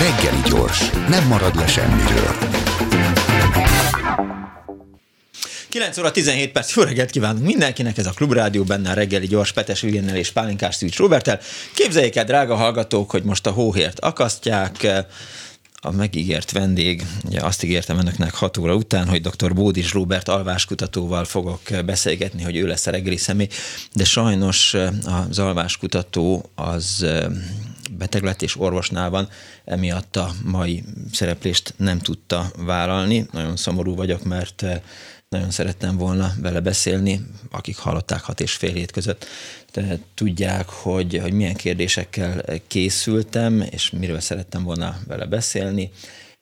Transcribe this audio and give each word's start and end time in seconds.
Reggeli 0.00 0.40
gyors, 0.44 0.90
nem 1.08 1.26
marad 1.26 1.56
le 1.56 1.66
semmiről. 1.66 2.36
9 5.68 5.98
óra 5.98 6.10
17 6.10 6.52
perc, 6.52 6.76
jó 6.76 6.82
reggelt 6.82 7.10
kívánunk 7.10 7.44
mindenkinek, 7.44 7.98
ez 7.98 8.06
a 8.06 8.10
Klubrádió, 8.10 8.64
benne 8.64 8.90
a 8.90 8.94
reggeli 8.94 9.26
gyors 9.26 9.52
Petes 9.52 9.80
Viljennel 9.80 10.16
és 10.16 10.32
Pálinkás 10.32 10.74
Szűcs 10.74 10.96
Robertel. 10.96 11.40
Képzeljék 11.74 12.16
el, 12.16 12.24
drága 12.24 12.54
hallgatók, 12.54 13.10
hogy 13.10 13.22
most 13.22 13.46
a 13.46 13.50
hóhért 13.50 14.00
akasztják, 14.00 14.86
a 15.80 15.90
megígért 15.90 16.52
vendég, 16.52 17.06
ugye 17.24 17.40
azt 17.40 17.62
ígértem 17.62 17.98
önöknek 17.98 18.34
6 18.34 18.56
óra 18.56 18.74
után, 18.74 19.08
hogy 19.08 19.20
dr. 19.20 19.54
Bódis 19.54 19.92
Robert 19.92 20.28
alváskutatóval 20.28 21.24
fogok 21.24 21.60
beszélgetni, 21.84 22.42
hogy 22.42 22.56
ő 22.56 22.66
lesz 22.66 22.86
a 22.86 22.90
reggeli 22.90 23.16
személy, 23.16 23.48
de 23.92 24.04
sajnos 24.04 24.76
az 25.28 25.38
alváskutató 25.38 26.50
az 26.54 27.06
beteg 27.98 28.22
lett 28.22 28.42
és 28.42 28.56
orvosnál 28.56 29.10
van, 29.10 29.28
emiatt 29.64 30.16
a 30.16 30.30
mai 30.44 30.84
szereplést 31.12 31.74
nem 31.76 31.98
tudta 31.98 32.50
vállalni. 32.56 33.26
Nagyon 33.32 33.56
szomorú 33.56 33.94
vagyok, 33.94 34.24
mert 34.24 34.64
nagyon 35.28 35.50
szerettem 35.50 35.96
volna 35.96 36.32
vele 36.40 36.60
beszélni, 36.60 37.26
akik 37.50 37.76
hallották 37.76 38.22
hat 38.22 38.40
és 38.40 38.52
fél 38.52 38.72
hét 38.72 38.90
között, 38.90 39.26
de 39.72 39.98
tudják, 40.14 40.68
hogy, 40.68 41.18
hogy 41.22 41.32
milyen 41.32 41.54
kérdésekkel 41.54 42.44
készültem, 42.66 43.64
és 43.70 43.90
miről 43.90 44.20
szerettem 44.20 44.62
volna 44.62 44.98
vele 45.06 45.26
beszélni 45.26 45.90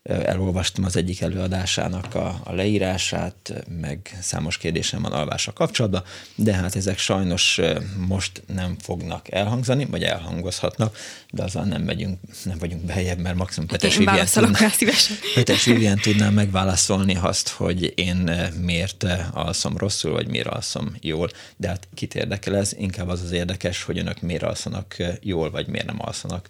elolvastam 0.08 0.84
az 0.84 0.96
egyik 0.96 1.20
előadásának 1.20 2.14
a, 2.14 2.40
a 2.44 2.52
leírását, 2.52 3.64
meg 3.80 4.18
számos 4.20 4.58
kérdésem 4.58 5.02
van 5.02 5.12
alvásra 5.12 5.52
kapcsolatban, 5.52 6.02
de 6.34 6.54
hát 6.54 6.76
ezek 6.76 6.98
sajnos 6.98 7.60
most 8.06 8.42
nem 8.46 8.76
fognak 8.78 9.32
elhangzani, 9.32 9.84
vagy 9.84 10.02
elhangozhatnak, 10.02 10.96
de 11.30 11.42
azzal 11.42 11.64
nem 11.64 11.82
megyünk, 11.82 12.18
nem 12.44 12.58
vagyunk 12.58 12.82
bejebb, 12.82 13.18
mert 13.18 13.36
maximum 13.36 13.68
Petes 13.68 13.96
Vivien, 13.96 14.26
tudná, 14.26 14.68
Petes 15.34 15.68
tudná 16.02 16.30
megválaszolni 16.30 17.16
azt, 17.16 17.48
hogy 17.48 17.92
én 17.96 18.30
miért 18.60 19.06
alszom 19.32 19.76
rosszul, 19.76 20.12
vagy 20.12 20.28
miért 20.28 20.46
alszom 20.46 20.96
jól, 21.00 21.30
de 21.56 21.68
hát 21.68 21.88
kit 21.94 22.14
érdekel 22.14 22.56
ez? 22.56 22.72
Inkább 22.78 23.08
az 23.08 23.22
az 23.22 23.32
érdekes, 23.32 23.82
hogy 23.82 23.98
önök 23.98 24.20
miért 24.20 24.42
alszanak 24.42 24.96
jól, 25.20 25.50
vagy 25.50 25.66
miért 25.66 25.86
nem 25.86 25.98
alszanak 25.98 26.48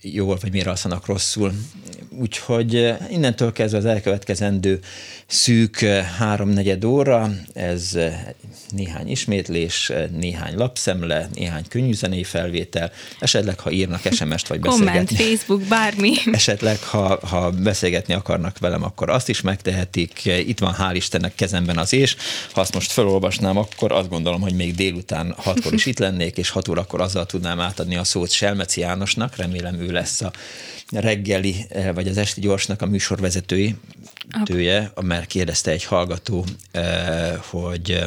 jól, 0.00 0.38
vagy 0.40 0.52
miért 0.52 0.66
alszanak 0.66 1.06
rosszul. 1.06 1.52
Úgyhogy 2.20 2.94
innentől 3.10 3.52
kezdve 3.52 3.78
az 3.78 3.84
elkövetkezendő 3.84 4.80
szűk 5.26 5.78
háromnegyed 6.18 6.84
óra, 6.84 7.30
ez 7.52 7.98
néhány 8.70 9.08
ismétlés, 9.08 9.92
néhány 10.18 10.56
lapszemle, 10.56 11.28
néhány 11.34 11.64
könnyűzenei 11.68 12.24
felvétel, 12.24 12.92
esetleg 13.20 13.58
ha 13.58 13.70
írnak 13.70 14.00
SMS-t 14.10 14.48
vagy 14.48 14.60
beszélgetni. 14.60 15.16
Facebook, 15.16 15.62
bármi. 15.62 16.12
Esetleg 16.32 16.82
ha, 16.82 17.26
ha 17.26 17.50
beszélgetni 17.50 18.14
akarnak 18.14 18.58
velem, 18.58 18.82
akkor 18.82 19.10
azt 19.10 19.28
is 19.28 19.40
megtehetik. 19.40 20.24
Itt 20.24 20.58
van 20.58 20.74
hál' 20.78 20.94
Istennek 20.94 21.34
kezemben 21.34 21.78
az 21.78 21.92
és. 21.92 22.16
Ha 22.52 22.60
azt 22.60 22.74
most 22.74 22.92
felolvasnám, 22.92 23.56
akkor 23.56 23.92
azt 23.92 24.08
gondolom, 24.08 24.40
hogy 24.40 24.54
még 24.54 24.74
délután 24.74 25.34
hatkor 25.36 25.72
is 25.72 25.86
itt 25.86 25.98
lennék, 25.98 26.36
és 26.36 26.50
hat 26.50 26.68
órakor 26.68 27.00
azzal 27.00 27.26
tudnám 27.26 27.60
átadni 27.60 27.96
a 27.96 28.04
szót 28.04 28.30
Selmeci 28.30 28.80
Jánosnak, 28.80 29.36
remélem 29.42 29.80
ő 29.80 29.90
lesz 29.90 30.20
a 30.20 30.32
reggeli, 30.90 31.66
eh, 31.68 31.94
vagy 31.94 32.08
az 32.08 32.16
esti 32.16 32.40
gyorsnak 32.40 32.82
a 32.82 32.86
műsorvezetői, 32.86 33.76
tője, 34.44 34.92
mert 35.00 35.26
kérdezte 35.26 35.70
egy 35.70 35.84
hallgató, 35.84 36.44
eh, 36.70 37.36
hogy 37.50 38.04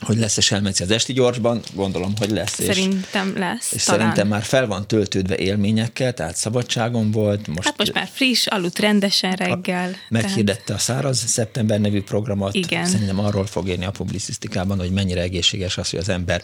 hogy 0.00 0.18
lesz-e 0.18 0.40
Selmeci 0.40 0.82
az 0.82 0.90
esti 0.90 1.12
gyorsban, 1.12 1.60
gondolom, 1.74 2.12
hogy 2.18 2.30
lesz. 2.30 2.62
Szerintem 2.62 3.28
és, 3.28 3.38
lesz. 3.38 3.72
És 3.72 3.82
talán. 3.82 4.00
szerintem 4.00 4.28
már 4.28 4.42
fel 4.42 4.66
van 4.66 4.86
töltődve 4.86 5.36
élményekkel, 5.36 6.14
tehát 6.14 6.36
szabadságon 6.36 7.10
volt. 7.10 7.46
Most, 7.46 7.64
hát 7.64 7.78
most 7.78 7.92
már 7.92 8.08
friss, 8.12 8.46
aludt 8.46 8.78
rendesen 8.78 9.32
reggel. 9.32 9.90
A, 9.90 9.96
meghirdette 10.08 10.62
tehát... 10.64 10.80
a 10.80 10.84
Száraz 10.84 11.24
Szeptember 11.26 11.80
nevű 11.80 12.02
programot. 12.02 12.54
Igen. 12.54 12.86
Szerintem 12.86 13.18
arról 13.18 13.46
fog 13.46 13.68
írni 13.68 13.84
a 13.84 13.90
publicisztikában, 13.90 14.78
hogy 14.78 14.90
mennyire 14.90 15.20
egészséges 15.20 15.78
az, 15.78 15.90
hogy 15.90 15.98
az 15.98 16.08
ember 16.08 16.42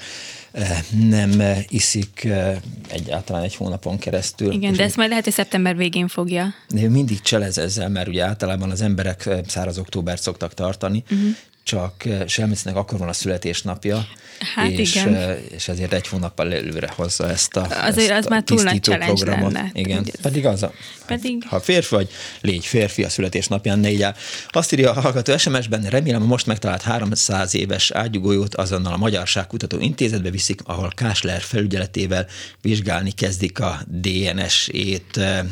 eh, 0.53 0.85
nem 1.09 1.41
eh, 1.41 1.65
iszik 1.69 2.25
eh, 2.25 2.57
egyáltalán 2.89 3.43
egy 3.43 3.55
hónapon 3.55 3.99
keresztül. 3.99 4.53
Igen, 4.53 4.73
de 4.73 4.83
ezt 4.83 4.97
majd 4.97 5.09
lehet, 5.09 5.25
hogy 5.25 5.33
szeptember 5.33 5.77
végén 5.77 6.09
fogja. 6.09 6.55
Mindig 6.89 7.21
cselez 7.21 7.59
ezzel, 7.59 7.89
mert 7.89 8.09
ugye 8.09 8.25
általában 8.25 8.71
az 8.71 8.81
emberek 8.81 9.29
száraz 9.47 9.79
októbert 9.79 10.23
szoktak 10.23 10.55
tartani, 10.55 11.05
uh-huh 11.11 11.37
csak 11.63 12.05
eh, 12.05 12.27
Selmicnek 12.27 12.77
akkor 12.77 12.99
van 12.99 13.09
a 13.09 13.13
születésnapja, 13.13 14.07
hát 14.55 14.71
és, 14.71 14.95
igen. 14.95 15.15
Eh, 15.15 15.39
és 15.55 15.69
ezért 15.69 15.93
egy 15.93 16.09
hónappal 16.09 16.53
előre 16.53 16.93
hozza 16.97 17.29
ezt 17.29 17.57
a 17.57 17.67
Azért 17.71 18.11
ezt 18.11 18.19
az 18.19 18.27
a 18.27 18.29
már 18.29 18.43
túl 18.43 18.63
nagy 18.63 18.81
programot. 18.81 19.53
lenne. 19.53 19.71
Igen, 19.73 20.07
pedig 20.23 20.47
az 20.47 20.63
a, 20.63 20.73
pedig... 21.07 21.45
ha 21.47 21.61
férfi 21.61 21.95
vagy, 21.95 22.09
légy 22.41 22.67
férfi 22.67 23.05
a 23.05 23.09
születésnapján, 23.09 23.79
ne 23.79 23.91
így 23.91 24.03
áll. 24.03 24.15
Azt 24.49 24.73
írja 24.73 24.93
a 24.93 25.01
hallgató 25.01 25.37
SMS-ben, 25.37 25.83
remélem 25.83 26.23
a 26.23 26.27
most 26.27 26.47
megtalált 26.47 26.83
300 26.83 27.55
éves 27.55 27.91
ágyugójót 27.91 28.55
azonnal 28.55 28.93
a 28.93 28.97
Magyarságkutató 28.97 29.79
Intézetbe 29.81 30.31
viszik, 30.31 30.61
ahol 30.65 30.93
Kásler 30.97 31.41
felügyeletével 31.41 32.27
vizsgálni 32.61 33.11
kezdik 33.11 33.61
a 33.61 33.81
DNS-ét, 33.87 35.17
eh, 35.17 35.43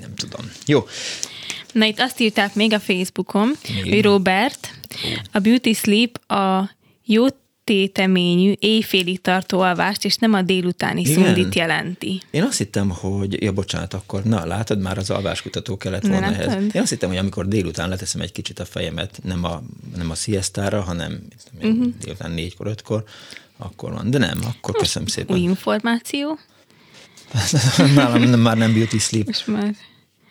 nem 0.00 0.14
tudom. 0.14 0.50
Jó, 0.66 0.86
Na 1.72 1.84
itt 1.84 2.00
azt 2.00 2.20
írták 2.20 2.54
még 2.54 2.72
a 2.72 2.80
Facebookon, 2.80 3.52
Mi? 3.82 3.90
hogy 3.90 4.02
Robert, 4.02 4.79
a 5.32 5.38
Beauty 5.38 5.72
Sleep 5.74 6.30
a 6.30 6.70
jó 7.04 7.26
téteményű, 7.64 8.52
éjfélig 8.58 9.20
tartó 9.20 9.60
alvást, 9.60 10.04
és 10.04 10.16
nem 10.16 10.32
a 10.32 10.42
délutáni 10.42 11.00
Igen. 11.00 11.12
szundit 11.12 11.54
jelenti. 11.54 12.22
Én 12.30 12.42
azt 12.42 12.58
hittem, 12.58 12.88
hogy, 12.88 13.42
ja 13.42 13.52
bocsánat, 13.52 13.94
akkor 13.94 14.22
na, 14.22 14.46
látod, 14.46 14.80
már 14.80 14.98
az 14.98 15.10
alváskutató 15.10 15.76
kellett 15.76 16.06
volna 16.06 16.30
ne 16.30 16.38
ehhez. 16.38 16.74
Én 16.74 16.80
azt 16.80 16.90
hittem, 16.90 17.08
hogy 17.08 17.18
amikor 17.18 17.48
délután 17.48 17.88
leteszem 17.88 18.20
egy 18.20 18.32
kicsit 18.32 18.58
a 18.58 18.64
fejemet, 18.64 19.20
nem 19.24 19.44
a, 19.44 19.62
nem 19.96 20.10
a 20.10 20.14
siestára, 20.14 20.80
hanem 20.80 21.20
uh-huh. 21.62 21.86
délután 22.00 22.30
négykor, 22.30 22.66
ötkor, 22.66 23.04
akkor 23.56 23.92
van. 23.92 24.10
De 24.10 24.18
nem, 24.18 24.38
akkor 24.38 24.74
Most 24.74 24.78
köszönöm 24.78 25.08
szépen. 25.08 25.36
Új 25.36 25.42
információ? 25.42 26.38
Nálam 27.94 28.40
már 28.40 28.56
nem 28.56 28.72
beauty 28.72 28.98
sleep. 28.98 29.26
Most 29.26 29.46
már. 29.46 29.74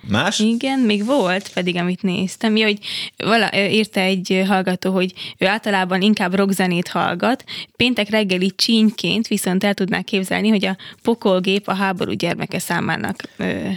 Más? 0.07 0.39
Igen, 0.39 0.79
még 0.79 1.05
volt 1.05 1.53
pedig, 1.53 1.75
amit 1.75 2.01
néztem. 2.01 2.55
Ja, 2.55 2.65
hogy 2.65 2.79
vala, 3.17 3.69
írta 3.69 3.99
egy 3.99 4.43
hallgató, 4.47 4.91
hogy 4.91 5.13
ő 5.37 5.45
általában 5.45 6.01
inkább 6.01 6.33
rockzenét 6.33 6.87
hallgat, 6.87 7.43
péntek 7.75 8.09
reggeli 8.09 8.51
csínyként 8.55 9.27
viszont 9.27 9.63
el 9.63 9.73
tudná 9.73 10.01
képzelni, 10.01 10.49
hogy 10.49 10.65
a 10.65 10.77
pokolgép 11.01 11.67
a 11.67 11.73
háború 11.73 12.11
gyermeke 12.11 12.59
számának 12.59 13.23
ö, 13.37 13.69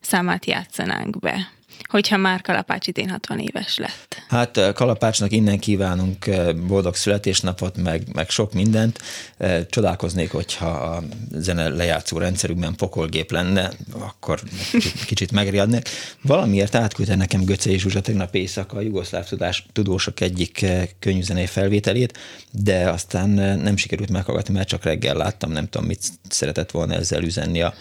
számát 0.00 0.46
játszanánk 0.46 1.18
be 1.18 1.50
hogyha 1.92 2.16
már 2.16 2.40
Kalapács 2.40 2.86
idén 2.86 3.10
60 3.10 3.38
éves 3.38 3.78
lett. 3.78 4.22
Hát 4.28 4.56
eh, 4.56 4.72
Kalapácsnak 4.72 5.32
innen 5.32 5.58
kívánunk 5.58 6.26
eh, 6.26 6.52
boldog 6.54 6.94
születésnapot, 6.94 7.76
meg, 7.76 8.02
meg 8.12 8.30
sok 8.30 8.52
mindent. 8.52 8.98
Eh, 9.36 9.64
csodálkoznék, 9.70 10.30
hogyha 10.30 10.68
a 10.68 11.02
zene 11.30 11.68
lejátszó 11.68 12.18
rendszerükben 12.18 12.74
pokolgép 12.74 13.30
lenne, 13.30 13.70
akkor 13.98 14.40
kicsit, 14.70 15.04
kicsit 15.04 15.32
megriadnék. 15.32 15.88
Valamiért 16.22 16.74
átküldte 16.74 17.14
nekem 17.14 17.44
Göce 17.44 17.70
és 17.70 17.80
Zsuzsa 17.80 18.00
tegnap 18.00 18.34
éjszaka 18.34 18.76
a 18.76 18.80
jugoszláv 18.80 19.28
tudás, 19.28 19.66
tudósok 19.72 20.20
egyik 20.20 20.66
könyvzenei 20.98 21.46
felvételét, 21.46 22.18
de 22.50 22.90
aztán 22.90 23.28
nem 23.58 23.76
sikerült 23.76 24.10
meghallgatni, 24.10 24.54
mert 24.54 24.68
csak 24.68 24.84
reggel 24.84 25.16
láttam, 25.16 25.52
nem 25.52 25.68
tudom, 25.68 25.86
mit 25.86 26.00
szeretett 26.28 26.70
volna 26.70 26.94
ezzel 26.94 27.22
üzenni 27.22 27.62
a 27.62 27.74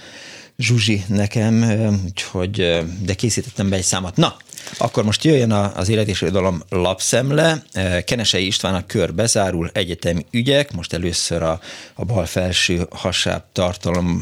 Zsuzsi 0.61 1.03
nekem, 1.07 1.63
úgyhogy, 2.05 2.83
de 3.01 3.13
készítettem 3.13 3.69
be 3.69 3.75
egy 3.75 3.83
számot. 3.83 4.15
Na, 4.15 4.35
akkor 4.77 5.03
most 5.03 5.23
jöjjön 5.23 5.51
az 5.51 5.89
élet 5.89 6.07
és 6.07 6.21
irodalom 6.21 6.63
lapszemle. 6.69 7.63
Kenesei 8.05 8.45
István 8.45 8.75
a 8.75 8.85
kör 8.85 9.13
bezárul, 9.13 9.69
egyetemi 9.73 10.25
ügyek, 10.31 10.71
most 10.71 10.93
először 10.93 11.41
a, 11.41 11.59
a 11.93 12.05
bal 12.05 12.25
felső 12.25 12.87
hasább 12.89 13.43
tartalom 13.51 14.17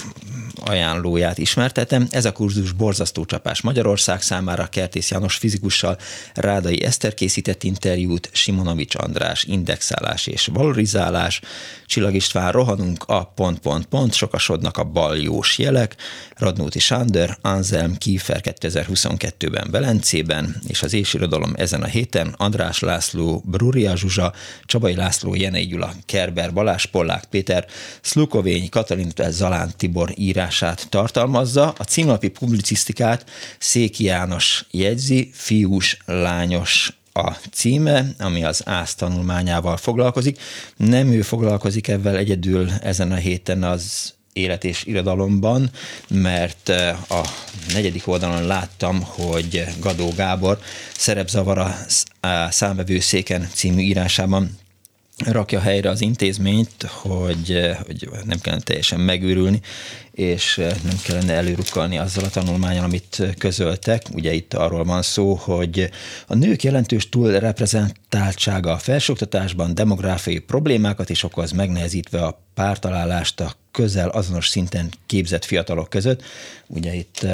ajánlóját 0.66 1.38
ismertetem. 1.38 2.08
Ez 2.10 2.26
a 2.26 2.32
kurzus 2.32 2.72
borzasztó 2.72 3.26
csapás 3.26 3.62
Magyarország 3.62 4.22
számára, 4.22 4.68
Kertész 4.68 5.12
János 5.12 5.36
fizikussal, 5.36 5.98
Rádai 6.34 6.84
Eszter 6.84 7.14
készített 7.14 7.64
interjút, 7.64 8.30
Simonovics 8.32 8.96
András 8.96 9.44
indexálás 9.44 10.28
és 10.28 10.50
valorizálás, 10.54 11.42
Csillag 11.86 12.14
István 12.14 12.52
rohanunk 12.52 13.04
a 13.08 13.24
pont, 13.24 13.60
pont, 13.60 13.86
pont, 13.86 14.14
sokasodnak 14.14 14.78
a 14.78 14.84
baljós 14.84 15.58
jelek, 15.58 15.96
Radnóti 16.38 16.80
Sándor, 16.80 17.38
Anselm 17.42 17.98
Kiefer 17.98 18.42
2022-ben 18.44 19.68
Velencében, 19.72 20.56
és 20.68 20.84
az 20.84 20.94
ésirodalom 20.94 21.54
ezen 21.56 21.84
a 21.84 21.86
héten 21.86 22.34
András 22.38 22.80
László, 22.80 23.44
Bruria 23.46 23.96
Zsuzsa, 23.96 24.34
Csabai 24.66 24.96
László, 24.96 25.36
Jenei 25.36 25.66
Gyula, 25.66 25.94
Kerber, 26.06 26.54
Balázs 26.54 26.86
Pollák 26.86 27.26
Péter, 27.26 27.66
Szlukovény, 28.02 28.70
Katalin 28.70 29.12
Zalán 29.30 29.72
Tibor 29.78 30.14
írását 30.16 30.88
tartalmazza. 30.90 31.74
A 31.78 31.84
címlapi 31.84 32.28
publicisztikát 32.28 33.30
Széki 33.60 34.04
János 34.04 34.66
jegyzi, 34.72 35.30
fiús, 35.34 35.98
lányos 36.06 36.94
a 37.14 37.32
címe, 37.52 38.06
ami 38.20 38.44
az 38.44 38.62
ÁSZ 38.66 38.96
tanulmányával 38.96 39.78
foglalkozik. 39.78 40.40
Nem 40.76 41.12
ő 41.12 41.22
foglalkozik 41.22 41.88
ebben 41.88 42.16
egyedül 42.16 42.70
ezen 42.82 43.12
a 43.12 43.16
héten 43.16 43.64
az 43.64 44.14
élet 44.40 44.64
és 44.64 44.86
irodalomban, 44.86 45.72
mert 46.08 46.70
a 47.10 47.22
negyedik 47.74 48.08
oldalon 48.08 48.46
láttam, 48.46 49.02
hogy 49.02 49.64
Gadó 49.80 50.10
Gábor 50.16 50.60
szerepzavara 50.98 51.76
számvevőszéken 52.50 53.50
című 53.54 53.82
írásában 53.82 54.58
rakja 55.26 55.60
helyre 55.60 55.90
az 55.90 56.02
intézményt, 56.02 56.84
hogy, 56.84 57.76
hogy 57.86 58.08
nem 58.26 58.40
kellene 58.40 58.62
teljesen 58.62 59.00
megőrülni, 59.00 59.62
és 60.12 60.56
nem 60.58 60.98
kellene 61.04 61.34
előrukkalni 61.34 61.98
azzal 61.98 62.24
a 62.24 62.30
tanulmányon, 62.30 62.84
amit 62.84 63.24
közöltek. 63.38 64.04
Ugye 64.14 64.34
itt 64.34 64.54
arról 64.54 64.84
van 64.84 65.02
szó, 65.02 65.34
hogy 65.34 65.90
a 66.28 66.36
nők 66.36 66.64
jelentős 66.64 67.10
túlreprezentáltsága 67.10 68.72
a 68.72 68.78
felsőoktatásban 68.78 69.76
demográfiai 69.76 70.40
problémákat 70.40 71.10
is 71.10 71.24
okoz, 71.24 71.52
megnehezítve 71.52 72.26
a 72.26 72.42
pártalálást 72.54 73.40
a 73.40 73.54
közel 73.72 74.10
azonos 74.10 74.48
szinten 74.48 74.90
képzett 75.06 75.46
fiatalok 75.46 75.90
között. 75.90 76.24
Ugye 76.68 76.94
itt 76.94 77.26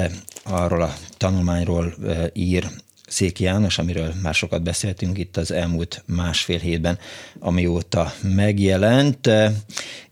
arról 0.42 0.82
a 0.82 0.94
tanulmányról 1.16 1.94
ír 2.32 2.68
Széki 3.06 3.44
János, 3.44 3.78
amiről 3.78 4.14
már 4.22 4.34
sokat 4.34 4.62
beszéltünk 4.62 5.18
itt 5.18 5.36
az 5.36 5.50
elmúlt 5.50 6.02
másfél 6.06 6.58
hétben, 6.58 6.98
amióta 7.38 8.12
megjelent, 8.22 9.30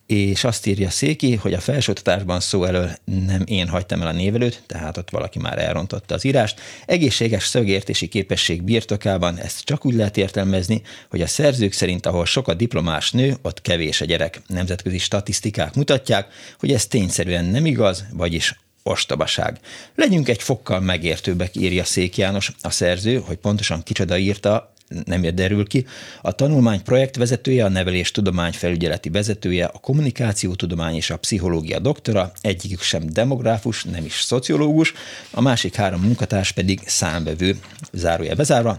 és 0.07 0.45
azt 0.45 0.67
írja 0.67 0.91
Széki, 0.91 1.35
hogy 1.35 1.53
a 1.53 1.61
felsőoktatásban 1.61 2.41
szó 2.41 2.65
elől 2.65 2.91
nem 3.27 3.43
én 3.45 3.69
hagytam 3.69 4.01
el 4.01 4.07
a 4.07 4.13
névelőt, 4.13 4.63
tehát 4.67 4.97
ott 4.97 5.11
valaki 5.11 5.39
már 5.39 5.59
elrontotta 5.59 6.15
az 6.15 6.25
írást. 6.25 6.61
Egészséges 6.87 7.47
szögértési 7.47 8.09
képesség 8.09 8.63
birtokában 8.63 9.39
ezt 9.39 9.65
csak 9.65 9.87
úgy 9.87 9.95
lehet 9.95 10.17
értelmezni, 10.17 10.83
hogy 11.11 11.21
a 11.21 11.27
szerzők 11.27 11.73
szerint, 11.73 12.07
ahol 12.07 12.27
sok 12.27 12.49
a 12.49 12.55
diplomás 12.55 13.11
nő, 13.11 13.37
ott 13.43 13.61
kevés 13.61 14.01
a 14.01 14.05
gyerek. 14.05 14.41
Nemzetközi 14.47 14.99
statisztikák 14.99 15.75
mutatják, 15.75 16.27
hogy 16.59 16.73
ez 16.73 16.87
tényszerűen 16.87 17.45
nem 17.45 17.67
igaz, 17.67 18.05
vagyis 18.13 18.59
ostobaság. 18.87 19.59
Legyünk 19.95 20.29
egy 20.29 20.43
fokkal 20.43 20.81
megértőbbek, 20.81 21.57
írja 21.57 21.85
Szék 21.85 22.17
János, 22.17 22.53
a 22.61 22.71
szerző, 22.71 23.23
hogy 23.27 23.37
pontosan 23.37 23.83
kicsoda 23.83 24.19
írta, 24.19 24.73
nem 25.05 25.35
derül 25.35 25.67
ki. 25.67 25.87
A 26.23 26.33
tanulmány 26.33 26.83
projektvezetője, 26.83 27.65
a 27.65 27.69
nevelés 27.69 28.11
tudomány 28.11 28.53
felügyeleti 28.53 29.09
vezetője, 29.09 29.65
a 29.65 29.79
kommunikációtudomány 29.79 30.95
és 30.95 31.11
a 31.11 31.17
pszichológia 31.17 31.79
doktora, 31.79 32.33
egyikük 32.41 32.81
sem 32.81 33.03
demográfus, 33.13 33.85
nem 33.85 34.05
is 34.05 34.21
szociológus, 34.21 34.93
a 35.31 35.41
másik 35.41 35.75
három 35.75 36.01
munkatárs 36.01 36.53
pedig 36.53 36.81
számbevő, 36.87 37.59
zárója 37.93 38.35
bezárva, 38.35 38.79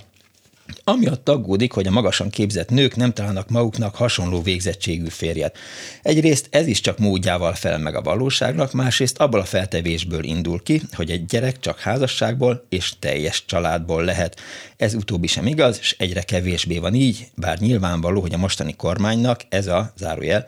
Amiatt 0.84 1.30
aggódik, 1.30 1.72
hogy 1.72 1.88
a 1.88 1.92
magasan 1.92 2.30
képzett 2.30 2.70
nők 2.70 2.96
nem 2.96 3.14
találnak 3.14 3.50
maguknak 3.50 3.96
hasonló 3.96 4.42
végzettségű 4.42 5.08
férjet. 5.08 5.58
Egyrészt 6.02 6.48
ez 6.50 6.68
is 6.68 6.82
csak 6.82 6.98
módjával 6.98 7.54
fel 7.54 7.78
meg 7.78 7.96
a 7.96 8.02
valóságnak, 8.02 8.72
másrészt 8.72 9.18
abból 9.18 9.40
a 9.40 9.46
feltevésből 9.46 10.24
indul 10.24 10.64
ki, 10.64 10.82
hogy 10.92 11.12
egy 11.12 11.26
gyerek 11.26 11.60
csak 11.60 11.80
házasságból 11.80 12.66
és 12.70 12.94
teljes 13.00 13.46
családból 13.46 14.04
lehet. 14.04 14.40
Ez 14.78 14.94
utóbbi 14.94 15.28
sem 15.28 15.48
igaz, 15.48 15.78
és 15.80 15.96
egyre 16.00 16.22
kevésbé 16.22 16.78
van 16.78 16.94
így, 16.94 17.28
bár 17.36 17.60
nyilvánvaló, 17.60 18.22
hogy 18.22 18.34
a 18.34 18.38
mostani 18.38 18.76
kormánynak 18.76 19.42
ez 19.50 19.68
a 19.68 19.94
zárójel 19.98 20.46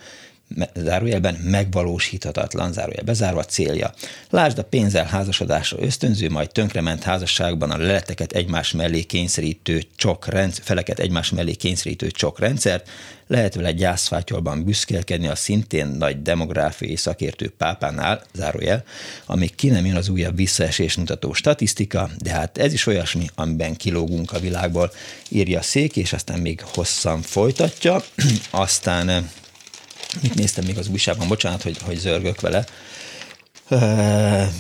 zárójelben 0.76 1.36
megvalósíthatatlan, 1.36 2.74
zárójel 2.74 3.04
bezárva 3.04 3.44
célja. 3.44 3.94
Lásd 4.30 4.58
a 4.58 4.64
pénzzel 4.64 5.06
házasodásra 5.06 5.78
ösztönző, 5.80 6.30
majd 6.30 6.52
tönkrement 6.52 7.04
házasságban 7.04 7.72
a 7.72 7.78
leleteket 7.78 8.32
egymás 8.32 8.72
mellé 8.72 9.02
kényszerítő 9.02 9.84
csok 9.96 10.28
rendszer, 10.28 10.64
feleket 10.66 11.00
egymás 11.00 11.30
mellé 11.30 11.54
kényszerítő 11.54 12.12
csok 12.12 12.40
rendszert, 12.40 12.90
lehet 13.28 13.56
vele 13.56 13.72
gyászfátyolban 13.72 14.64
büszkélkedni 14.64 15.28
a 15.28 15.36
szintén 15.36 15.88
nagy 15.88 16.22
demográfiai 16.22 16.96
szakértő 16.96 17.54
pápánál, 17.58 18.24
zárójel, 18.34 18.84
amíg 19.26 19.56
ki 19.56 19.70
nem 19.70 19.86
jön 19.86 19.96
az 19.96 20.10
újabb 20.10 20.36
visszaesés 20.36 20.96
mutató 20.96 21.34
statisztika, 21.34 22.10
de 22.18 22.32
hát 22.32 22.58
ez 22.58 22.74
is 22.74 22.86
olyasmi, 22.86 23.30
amiben 23.36 23.76
kilógunk 23.76 24.32
a 24.32 24.40
világból, 24.40 24.92
írja 25.30 25.62
Szék, 25.62 25.96
és 25.96 26.14
aztán 26.14 26.40
még 26.40 26.62
hosszan 26.74 27.22
folytatja, 27.22 28.04
aztán 28.50 29.30
mit 30.22 30.34
néztem 30.34 30.66
még 30.66 30.78
az 30.78 30.88
újságban, 30.88 31.28
bocsánat, 31.28 31.62
hogy, 31.62 31.78
hogy 31.82 31.98
zörgök 31.98 32.42
vele, 32.42 32.66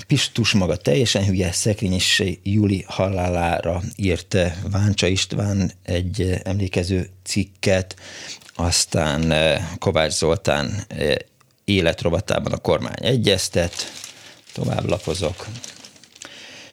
Pistus 0.08 0.54
maga 0.54 0.76
teljesen 0.76 1.26
hülye, 1.26 1.52
Szekrényes 1.52 2.24
Júli 2.44 2.86
halálára 2.88 3.82
írt 3.96 4.38
Váncsa 4.72 5.08
István 5.08 5.72
egy 5.84 6.40
emlékező 6.44 7.10
cikket, 7.24 7.96
aztán 8.56 9.34
Kovács 9.80 10.14
Zoltán 10.14 10.88
életrovatában 11.66 12.52
a 12.52 12.58
kormány 12.58 12.96
egyeztet, 13.02 13.92
tovább 14.54 14.90
lapozok, 14.90 15.48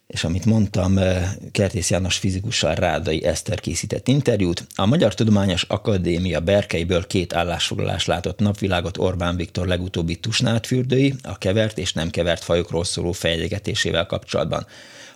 és 0.07 0.25
amit 0.25 0.45
mondtam, 0.45 0.99
eh, 0.99 1.31
Kertész 1.53 1.91
János 1.91 2.17
fizikussal 2.17 2.75
Rádai 2.75 3.25
Eszter 3.25 3.61
készített 3.61 4.09
interjút. 4.09 4.67
A 4.75 4.87
Magyar 4.87 5.15
Tudományos 5.15 5.63
Akadémia 5.63 6.41
berkeiből 6.41 7.07
két 7.07 7.35
állásfoglalás 7.35 8.07
látott 8.07 8.39
napvilágot 8.39 8.99
Orbán 8.99 9.37
Viktor 9.37 9.67
legutóbbi 9.67 10.17
tusnátfürdői, 10.17 11.15
a 11.23 11.39
kevert 11.39 11.79
és 11.79 11.93
nem 11.93 12.11
kevert 12.11 12.45
fajokról 12.45 12.85
szóló 12.85 13.13
fejlegetésével 13.13 14.07
kapcsolatban. 14.07 14.67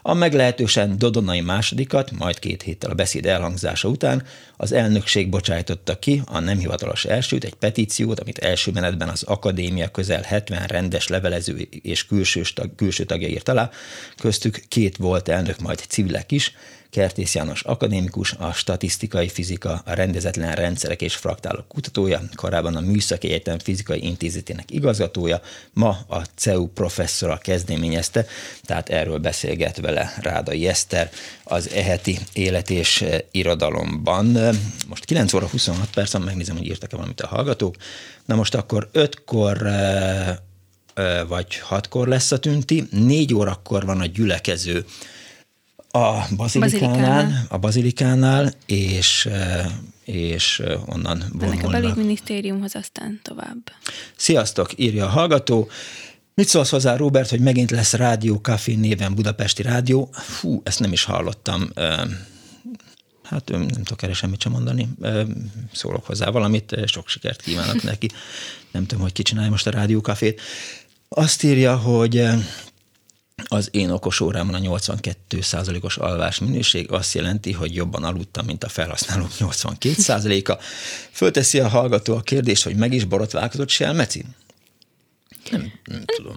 A 0.08 0.14
meglehetősen 0.14 0.98
Dodonai 0.98 1.40
másodikat, 1.40 2.10
majd 2.10 2.38
két 2.38 2.62
héttel 2.62 2.90
a 2.90 2.94
beszéd 2.94 3.26
elhangzása 3.26 3.88
után 3.88 4.22
az 4.56 4.72
elnökség 4.72 5.28
bocsájtotta 5.28 5.98
ki 5.98 6.22
a 6.26 6.38
nem 6.38 6.58
hivatalos 6.58 7.04
elsőt, 7.04 7.44
egy 7.44 7.54
petíciót, 7.54 8.20
amit 8.20 8.38
első 8.38 8.70
menetben 8.70 9.08
az 9.08 9.22
akadémia 9.22 9.88
közel 9.88 10.22
70 10.22 10.66
rendes 10.66 11.08
levelező 11.08 11.68
és 11.82 12.06
külső, 12.06 12.42
tag, 12.54 12.74
külső 12.74 13.04
tagja 13.04 13.28
írt 13.28 13.48
alá, 13.48 13.70
köztük 14.16 14.62
két 14.68 14.96
volt 14.96 15.28
elnök, 15.28 15.58
majd 15.58 15.78
civilek 15.78 16.32
is, 16.32 16.52
Kertész 16.90 17.34
János 17.34 17.62
akadémikus, 17.62 18.32
a 18.32 18.52
statisztikai 18.52 19.28
fizika, 19.28 19.82
a 19.84 19.92
rendezetlen 19.92 20.54
rendszerek 20.54 21.02
és 21.02 21.14
fraktálok 21.14 21.68
kutatója, 21.68 22.22
korábban 22.34 22.76
a 22.76 22.80
Műszaki 22.80 23.26
Egyetem 23.26 23.58
Fizikai 23.58 24.04
Intézetének 24.04 24.70
igazgatója, 24.70 25.40
ma 25.72 25.98
a 26.08 26.22
CEU 26.34 26.66
professzora 26.66 27.36
kezdeményezte, 27.36 28.26
tehát 28.62 28.88
erről 28.88 29.18
beszélget 29.18 29.80
vele 29.80 30.14
Rádai 30.20 30.66
Eszter 30.66 31.10
az 31.44 31.70
eheti 31.70 32.18
élet 32.32 32.70
és 32.70 33.04
irodalomban. 33.30 34.26
Most 34.88 35.04
9 35.04 35.32
óra 35.32 35.46
26 35.46 35.90
perc, 35.90 36.14
megnézem, 36.14 36.56
hogy 36.56 36.66
írtak-e 36.66 36.96
valamit 36.96 37.20
a 37.20 37.26
hallgatók. 37.26 37.76
Na 38.24 38.34
most 38.34 38.54
akkor 38.54 38.90
5-kor 38.92 39.70
vagy 41.28 41.62
6-kor 41.70 42.08
lesz 42.08 42.32
a 42.32 42.38
tünti, 42.38 42.88
4 42.90 43.34
órakor 43.34 43.84
van 43.84 44.00
a 44.00 44.06
gyülekező 44.06 44.84
a 45.90 46.26
bazilikánál, 46.36 47.46
a 47.48 47.58
bazilikánál, 47.58 48.52
és, 48.66 49.26
eh, 49.26 49.66
és 50.04 50.60
eh, 50.60 50.88
onnan 50.88 51.24
vonulnak. 51.32 51.64
a 51.64 51.68
belügyminisztériumhoz 51.68 52.74
aztán 52.74 53.20
tovább. 53.22 53.72
Sziasztok, 54.16 54.78
írja 54.78 55.04
a 55.04 55.08
hallgató. 55.08 55.68
Mit 56.34 56.48
szólsz 56.48 56.70
hozzá, 56.70 56.96
Robert, 56.96 57.30
hogy 57.30 57.40
megint 57.40 57.70
lesz 57.70 57.92
Rádió 57.92 58.36
Café 58.36 58.74
néven 58.74 59.14
Budapesti 59.14 59.62
Rádió? 59.62 60.08
Fú, 60.12 60.60
ezt 60.64 60.80
nem 60.80 60.92
is 60.92 61.04
hallottam. 61.04 61.70
Eh, 61.74 62.00
hát 63.22 63.48
nem 63.48 63.68
tudok 63.68 64.02
erre 64.02 64.12
semmit 64.12 64.40
sem 64.40 64.52
mondani. 64.52 64.88
Szólok 65.72 66.06
hozzá 66.06 66.30
valamit, 66.30 66.76
sok 66.86 67.08
sikert 67.08 67.42
kívánok 67.42 67.82
neki. 67.82 68.08
Nem 68.70 68.86
tudom, 68.86 69.02
hogy 69.02 69.12
ki 69.12 69.22
csinálja 69.22 69.50
most 69.50 69.66
a 69.66 69.70
Rádió 69.70 70.00
Cafét. 70.00 70.40
Azt 71.08 71.42
írja, 71.42 71.76
hogy 71.76 72.28
az 73.44 73.68
én 73.72 73.90
okos 73.90 74.20
órámon 74.20 74.54
a 74.54 74.58
82 74.58 75.38
os 75.80 75.96
alvás 75.96 76.38
minőség 76.38 76.90
azt 76.90 77.14
jelenti, 77.14 77.52
hogy 77.52 77.74
jobban 77.74 78.04
aludtam, 78.04 78.46
mint 78.46 78.64
a 78.64 78.68
felhasználók 78.68 79.38
82 79.38 80.42
a 80.44 80.58
Fölteszi 81.10 81.60
a 81.60 81.68
hallgató 81.68 82.16
a 82.16 82.20
kérdést, 82.20 82.64
hogy 82.64 82.76
meg 82.76 82.92
is 82.92 83.04
borotválkozott 83.04 83.68
Selmeci? 83.68 84.24
Nem, 85.50 85.72
nem 85.84 86.04
tudom. 86.16 86.36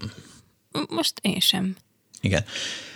Most 0.89 1.13
én 1.21 1.39
sem. 1.39 1.75
Igen. 2.21 2.45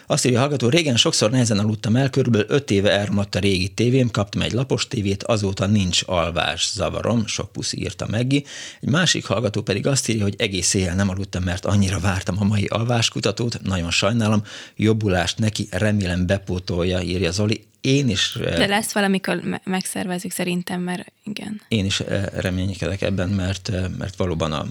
Azt 0.07 0.25
írja 0.25 0.37
a 0.37 0.41
hallgató, 0.41 0.69
régen 0.69 0.95
sokszor 0.95 1.31
nehezen 1.31 1.59
aludtam 1.59 1.95
el, 1.95 2.09
körülbelül 2.09 2.47
öt 2.49 2.71
éve 2.71 2.91
elromlott 2.91 3.35
a 3.35 3.39
régi 3.39 3.67
tévém, 3.67 4.11
kaptam 4.11 4.41
egy 4.41 4.51
lapos 4.51 4.87
tévét, 4.87 5.23
azóta 5.23 5.65
nincs 5.67 6.01
alvás 6.05 6.71
zavarom, 6.73 7.25
sok 7.27 7.51
puszi 7.51 7.81
írta 7.81 8.07
Meggi. 8.09 8.45
Egy 8.81 8.89
másik 8.89 9.25
hallgató 9.25 9.61
pedig 9.61 9.87
azt 9.87 10.09
írja, 10.09 10.23
hogy 10.23 10.35
egész 10.37 10.73
éjjel 10.73 10.95
nem 10.95 11.09
aludtam, 11.09 11.43
mert 11.43 11.65
annyira 11.65 11.99
vártam 11.99 12.35
a 12.39 12.43
mai 12.43 12.65
alváskutatót, 12.65 13.61
nagyon 13.61 13.91
sajnálom, 13.91 14.43
jobbulást 14.75 15.37
neki, 15.37 15.67
remélem 15.71 16.25
bepótolja, 16.25 17.01
írja 17.01 17.31
Zoli. 17.31 17.63
Én 17.81 18.09
is... 18.09 18.35
Eh, 18.35 18.57
De 18.57 18.65
lesz 18.65 18.91
valamikor 18.91 19.59
megszervezik 19.63 20.31
szerintem, 20.31 20.81
mert 20.81 21.11
igen. 21.23 21.61
Én 21.67 21.85
is 21.85 21.99
eh, 21.99 22.25
reménykedek 22.33 23.01
ebben, 23.01 23.29
mert, 23.29 23.69
eh, 23.69 23.85
mert 23.97 24.15
valóban 24.15 24.51
a 24.51 24.65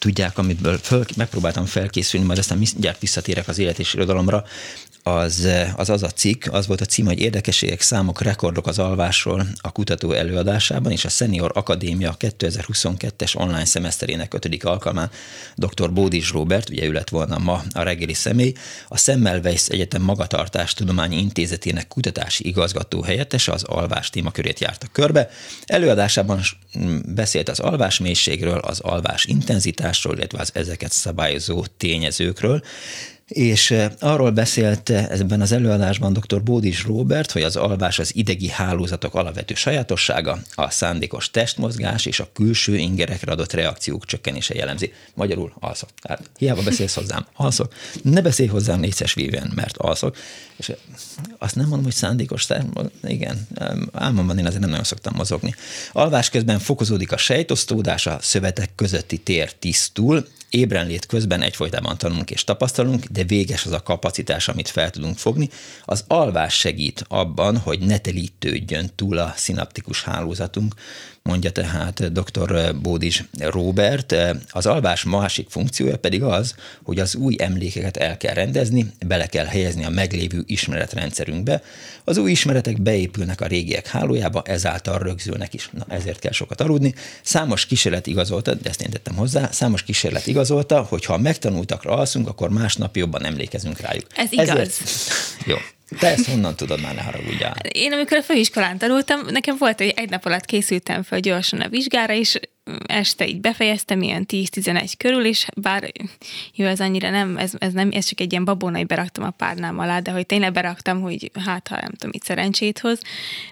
tudják, 0.00 0.38
amiből 0.38 0.78
föl, 0.78 1.04
megpróbáltam 1.16 1.64
felkészülni, 1.64 2.26
majd 2.26 2.38
aztán 2.38 2.58
mindjárt 2.58 3.00
visszatérek 3.00 3.48
az 3.48 3.58
élet 3.58 3.78
és 3.78 3.94
irodalomra, 3.94 4.44
az, 5.02 5.48
az 5.76 5.90
az 5.90 6.02
a 6.02 6.08
cikk, 6.08 6.44
az 6.50 6.66
volt 6.66 6.80
a 6.80 6.84
cím, 6.84 7.06
hogy 7.06 7.20
érdekességek, 7.20 7.80
számok, 7.80 8.22
rekordok 8.22 8.66
az 8.66 8.78
alvásról 8.78 9.46
a 9.60 9.72
kutató 9.72 10.12
előadásában, 10.12 10.92
és 10.92 11.04
a 11.04 11.08
Senior 11.08 11.50
Akadémia 11.54 12.16
2022-es 12.18 13.36
online 13.36 13.64
szemeszterének 13.64 14.34
ötödik 14.34 14.64
alkalmán 14.64 15.10
dr. 15.56 15.92
Bódis 15.92 16.30
Robert, 16.30 16.70
ugye 16.70 16.84
ő 16.84 16.92
lett 16.92 17.08
volna 17.08 17.38
ma 17.38 17.62
a 17.72 17.82
reggeli 17.82 18.14
személy, 18.14 18.52
a 18.88 18.98
Semmelweis 18.98 19.66
Egyetem 19.66 20.02
Magatartás 20.02 20.74
Tudományi 20.74 21.16
Intézetének 21.16 21.88
kutatási 21.88 22.46
igazgató 22.46 23.02
helyettese 23.02 23.52
az 23.52 23.62
alvás 23.62 24.10
témakörét 24.10 24.60
járta 24.60 24.86
körbe. 24.92 25.28
Előadásában 25.64 26.40
beszélt 27.14 27.48
az 27.48 27.60
alvás 27.60 27.98
mélységről, 27.98 28.58
az 28.58 28.80
alvás 28.80 29.24
intenzitásról, 29.24 30.16
illetve 30.16 30.38
az 30.40 30.50
ezeket 30.54 30.92
szabályozó 30.92 31.64
tényezőkről 31.76 32.62
és 33.30 33.74
arról 33.98 34.30
beszélt 34.30 34.90
ebben 34.90 35.40
az 35.40 35.52
előadásban 35.52 36.12
dr. 36.12 36.42
Bódis 36.42 36.84
Robert, 36.84 37.30
hogy 37.30 37.42
az 37.42 37.56
alvás 37.56 37.98
az 37.98 38.16
idegi 38.16 38.48
hálózatok 38.48 39.14
alapvető 39.14 39.54
sajátossága, 39.54 40.38
a 40.54 40.70
szándékos 40.70 41.30
testmozgás 41.30 42.06
és 42.06 42.20
a 42.20 42.28
külső 42.32 42.76
ingerekre 42.76 43.32
adott 43.32 43.52
reakciók 43.52 44.04
csökkenése 44.04 44.54
jellemzi. 44.54 44.92
Magyarul 45.14 45.52
alszok. 45.60 45.88
Tehát 46.02 46.30
hiába 46.38 46.62
beszélsz 46.62 46.94
hozzám, 46.94 47.26
alszok. 47.34 47.72
Ne 48.02 48.20
beszélj 48.20 48.48
hozzám 48.48 48.80
négyszes 48.80 49.14
víven, 49.14 49.52
mert 49.54 49.76
alszok. 49.76 50.16
És 50.56 50.72
azt 51.38 51.54
nem 51.54 51.66
mondom, 51.66 51.84
hogy 51.84 51.94
szándékos, 51.94 52.46
igen, 53.02 53.48
álmomban 53.92 54.38
én 54.38 54.46
azért 54.46 54.60
nem 54.60 54.70
nagyon 54.70 54.84
szoktam 54.84 55.12
mozogni. 55.16 55.54
Alvás 55.92 56.30
közben 56.30 56.58
fokozódik 56.58 57.12
a 57.12 57.16
sejtosztódás, 57.16 58.06
a 58.06 58.18
szövetek 58.20 58.70
közötti 58.74 59.18
tér 59.18 59.52
tisztul, 59.52 60.26
ébrenlét 60.50 61.06
közben 61.06 61.42
egyfolytában 61.42 61.98
tanulunk 61.98 62.30
és 62.30 62.44
tapasztalunk, 62.44 63.04
de 63.04 63.19
véges 63.24 63.64
az 63.66 63.72
a 63.72 63.82
kapacitás, 63.82 64.48
amit 64.48 64.68
fel 64.68 64.90
tudunk 64.90 65.18
fogni. 65.18 65.48
Az 65.84 66.04
alvás 66.08 66.54
segít 66.54 67.04
abban, 67.08 67.58
hogy 67.58 67.80
ne 67.80 67.98
telítődjön 67.98 68.90
túl 68.94 69.18
a 69.18 69.32
szinaptikus 69.36 70.02
hálózatunk, 70.02 70.74
mondja 71.30 71.50
tehát 71.50 72.12
dr. 72.12 72.76
Bódis 72.76 73.24
Robert. 73.38 74.14
Az 74.50 74.66
alvás 74.66 75.04
másik 75.04 75.46
funkciója 75.50 75.98
pedig 75.98 76.22
az, 76.22 76.54
hogy 76.82 76.98
az 76.98 77.14
új 77.14 77.36
emlékeket 77.38 77.96
el 77.96 78.16
kell 78.16 78.34
rendezni, 78.34 78.92
bele 79.06 79.26
kell 79.26 79.44
helyezni 79.44 79.84
a 79.84 79.88
meglévő 79.88 80.42
ismeretrendszerünkbe. 80.46 81.62
Az 82.04 82.16
új 82.16 82.30
ismeretek 82.30 82.82
beépülnek 82.82 83.40
a 83.40 83.46
régiek 83.46 83.86
hálójába, 83.86 84.42
ezáltal 84.44 84.98
rögzülnek 84.98 85.54
is. 85.54 85.70
Na, 85.72 85.84
ezért 85.88 86.18
kell 86.18 86.32
sokat 86.32 86.60
aludni. 86.60 86.94
Számos 87.22 87.66
kísérlet 87.66 88.06
igazolta, 88.06 88.54
de 88.54 88.68
ezt 88.68 88.82
én 88.82 88.90
tettem 88.90 89.14
hozzá, 89.14 89.48
számos 89.52 89.82
kísérlet 89.82 90.26
igazolta, 90.26 90.82
hogy 90.82 91.04
ha 91.04 91.18
megtanultakra 91.18 91.96
alszunk, 91.96 92.28
akkor 92.28 92.50
másnap 92.50 92.96
jobban 92.96 93.24
emlékezünk 93.24 93.80
rájuk. 93.80 94.06
Ez 94.16 94.32
igaz. 94.32 94.48
Ezért... 94.48 94.72
Jó. 95.50 95.56
Te 95.98 96.06
ezt 96.06 96.26
honnan 96.26 96.56
tudod 96.56 96.80
már, 96.80 96.94
ne 96.94 97.02
haragudjál? 97.02 97.56
Én 97.72 97.92
amikor 97.92 98.16
a 98.16 98.22
főiskolán 98.22 98.78
tanultam, 98.78 99.20
nekem 99.30 99.56
volt, 99.58 99.78
hogy 99.78 99.92
egy 99.96 100.10
nap 100.10 100.24
alatt 100.24 100.44
készültem 100.44 101.02
fel 101.02 101.20
gyorsan 101.20 101.60
a 101.60 101.68
vizsgára, 101.68 102.12
és 102.12 102.38
este 102.86 103.26
így 103.26 103.40
befejeztem, 103.40 104.02
ilyen 104.02 104.26
10-11 104.28 104.92
körül, 104.98 105.24
és 105.24 105.46
bár 105.56 105.92
jó, 106.54 106.66
ez 106.66 106.80
annyira 106.80 107.10
nem, 107.10 107.36
ez, 107.36 107.52
ez 107.58 107.72
nem, 107.72 107.88
ez 107.92 108.04
csak 108.04 108.20
egy 108.20 108.32
ilyen 108.32 108.44
babona, 108.44 108.76
hogy 108.76 108.86
beraktam 108.86 109.24
a 109.24 109.30
párnám 109.30 109.78
alá, 109.78 110.00
de 110.00 110.10
hogy 110.10 110.26
tényleg 110.26 110.52
beraktam, 110.52 111.00
hogy 111.00 111.30
hát, 111.44 111.68
ha 111.68 111.74
nem 111.80 111.90
tudom, 111.90 112.10
itt 112.14 112.24
szerencsét 112.24 112.78
hoz, 112.78 113.00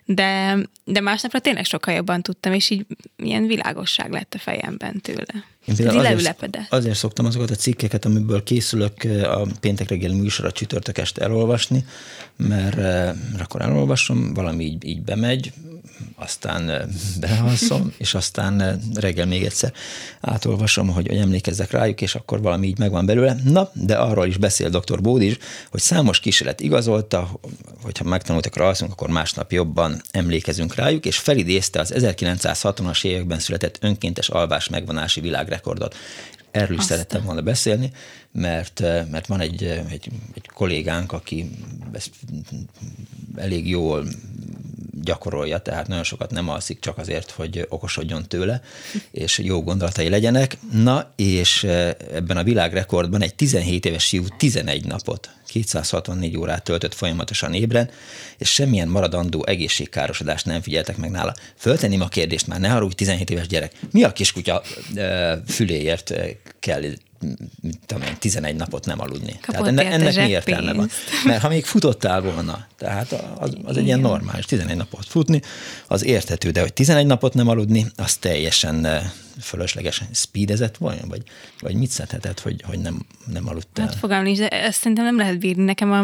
de, 0.04 0.57
de 0.85 1.00
másnapra 1.00 1.38
tényleg 1.38 1.64
sokkal 1.64 1.95
jobban 1.95 2.23
tudtam, 2.23 2.52
és 2.52 2.71
így 2.71 2.87
ilyen 3.16 3.47
világosság 3.47 4.12
lett 4.12 4.35
a 4.35 4.38
fejemben 4.38 5.00
tőle. 5.00 5.45
Én 5.68 5.88
azért, 5.88 6.66
azért 6.70 6.96
szoktam 6.96 7.26
azokat 7.26 7.50
a 7.50 7.54
cikkeket, 7.54 8.04
amiből 8.04 8.42
készülök 8.42 8.92
a 9.22 9.46
péntek 9.60 9.88
reggeli 9.88 10.14
műsorra 10.14 10.52
csütörtök 10.52 10.98
este 10.98 11.22
elolvasni, 11.22 11.84
mert, 12.37 12.76
mert 12.76 13.40
akkor 13.40 13.62
elolvasom, 13.62 14.34
valami 14.34 14.64
így, 14.64 14.84
így 14.84 15.02
bemegy, 15.02 15.52
aztán 16.18 16.90
behalszom, 17.20 17.92
és 17.98 18.14
aztán 18.14 18.80
reggel 18.94 19.26
még 19.26 19.44
egyszer 19.44 19.72
átolvasom, 20.20 20.88
hogy, 20.88 21.06
hogy 21.06 21.16
emlékezzek 21.16 21.70
rájuk, 21.70 22.00
és 22.00 22.14
akkor 22.14 22.42
valami 22.42 22.66
így 22.66 22.78
megvan 22.78 23.06
belőle. 23.06 23.37
Na, 23.44 23.70
de 23.72 23.96
arról 23.96 24.26
is 24.26 24.37
beszél 24.37 24.68
dr. 24.68 25.00
Bódis, 25.00 25.37
hogy 25.70 25.80
számos 25.80 26.20
kísérlet 26.20 26.60
igazolta, 26.60 27.40
hogyha 27.82 28.04
megtanultak 28.04 28.56
rá 28.56 28.64
alszunk, 28.64 28.92
akkor 28.92 29.08
másnap 29.08 29.52
jobban 29.52 30.00
emlékezünk 30.10 30.75
rájuk, 30.75 31.06
és 31.06 31.18
felidézte 31.18 31.80
az 31.80 31.92
1960-as 31.96 33.04
években 33.04 33.38
született 33.38 33.78
önkéntes 33.80 34.28
alvás 34.28 34.68
megvonási 34.68 35.20
világrekordot. 35.20 35.96
Erről 36.50 36.76
is 36.76 36.78
Aztán. 36.78 36.96
szerettem 36.96 37.25
volna 37.25 37.42
beszélni, 37.42 37.92
mert, 38.32 38.80
mert 39.11 39.26
van 39.26 39.40
egy, 39.40 39.62
egy, 39.62 40.08
egy 40.35 40.47
kollégánk, 40.54 41.12
aki 41.12 41.50
ezt 41.92 42.11
elég 43.37 43.68
jól 43.68 44.06
gyakorolja, 45.02 45.58
tehát 45.58 45.88
nagyon 45.88 46.04
sokat 46.04 46.30
nem 46.30 46.49
alszik 46.49 46.80
csak 46.80 46.99
azért, 46.99 47.30
hogy 47.30 47.66
okosodjon 47.68 48.28
tőle, 48.28 48.61
és 49.11 49.38
jó 49.38 49.62
gondolatai 49.62 50.08
legyenek. 50.08 50.58
Na, 50.73 51.12
és 51.16 51.64
e, 51.64 51.97
ebben 52.12 52.37
a 52.37 52.42
világrekordban 52.42 53.23
egy 53.23 53.35
17 53.35 53.85
éves 53.85 54.06
fiú 54.06 54.25
11 54.37 54.85
napot 54.85 55.30
264 55.47 56.37
órát 56.37 56.64
töltött 56.64 56.94
folyamatosan 56.94 57.54
ébren, 57.54 57.90
és 58.38 58.52
semmilyen 58.52 58.88
maradandó 58.88 59.47
egészségkárosodást 59.47 60.47
nem 60.47 60.61
figyeltek 60.61 60.97
meg 60.97 61.11
nála. 61.11 61.35
Föltenném 61.56 62.00
a 62.00 62.08
kérdést 62.08 62.47
már, 62.47 62.61
ne 62.61 62.68
haragudj, 62.68 62.94
17 62.94 63.30
éves 63.30 63.47
gyerek, 63.47 63.73
mi 63.90 64.02
a 64.02 64.12
kiskutya 64.12 64.62
füléért 65.47 66.11
e, 66.11 66.26
kell 67.20 67.30
tudom 67.87 68.02
én, 68.02 68.16
11 68.18 68.56
napot 68.56 68.87
nem 68.87 69.00
aludni. 69.00 69.32
Kapott 69.32 69.44
tehát 69.50 69.66
ennek, 69.66 69.92
ennek 69.92 70.16
mi 70.16 70.28
értelme 70.28 70.72
van? 70.72 70.88
Mert 71.25 71.42
ha 71.42 71.48
még 71.48 71.64
futottál 71.64 72.20
volna, 72.20 72.66
tehát 72.76 73.12
az, 73.38 73.56
az 73.64 73.76
egy 73.76 73.84
ilyen 73.84 74.00
normális, 74.00 74.44
11 74.44 74.76
napot 74.76 75.06
futni, 75.06 75.42
az 75.87 76.04
érthető, 76.04 76.50
de 76.50 76.60
hogy 76.60 76.72
11 76.72 77.06
napot 77.06 77.34
nem 77.34 77.48
aludni, 77.48 77.87
az 77.96 78.16
teljesen 78.16 78.84
eh, 78.84 79.10
fölösleges 79.40 80.02
speedezett 80.12 80.76
vajon, 80.76 81.08
vagy, 81.08 81.22
vagy 81.60 81.75
mit 81.75 81.90
szedhetett, 81.90 82.40
hogy, 82.40 82.62
hogy 82.66 82.78
nem, 82.78 83.06
nem 83.32 83.48
aludtál? 83.48 83.87
Hát 83.87 83.96
fogalmam 83.96 84.25
nincs, 84.25 84.38
de 84.38 84.48
ezt 84.48 84.78
szerintem 84.78 85.04
nem 85.04 85.16
lehet 85.16 85.38
bírni. 85.38 85.64
Nekem 85.64 85.92
a, 85.92 86.00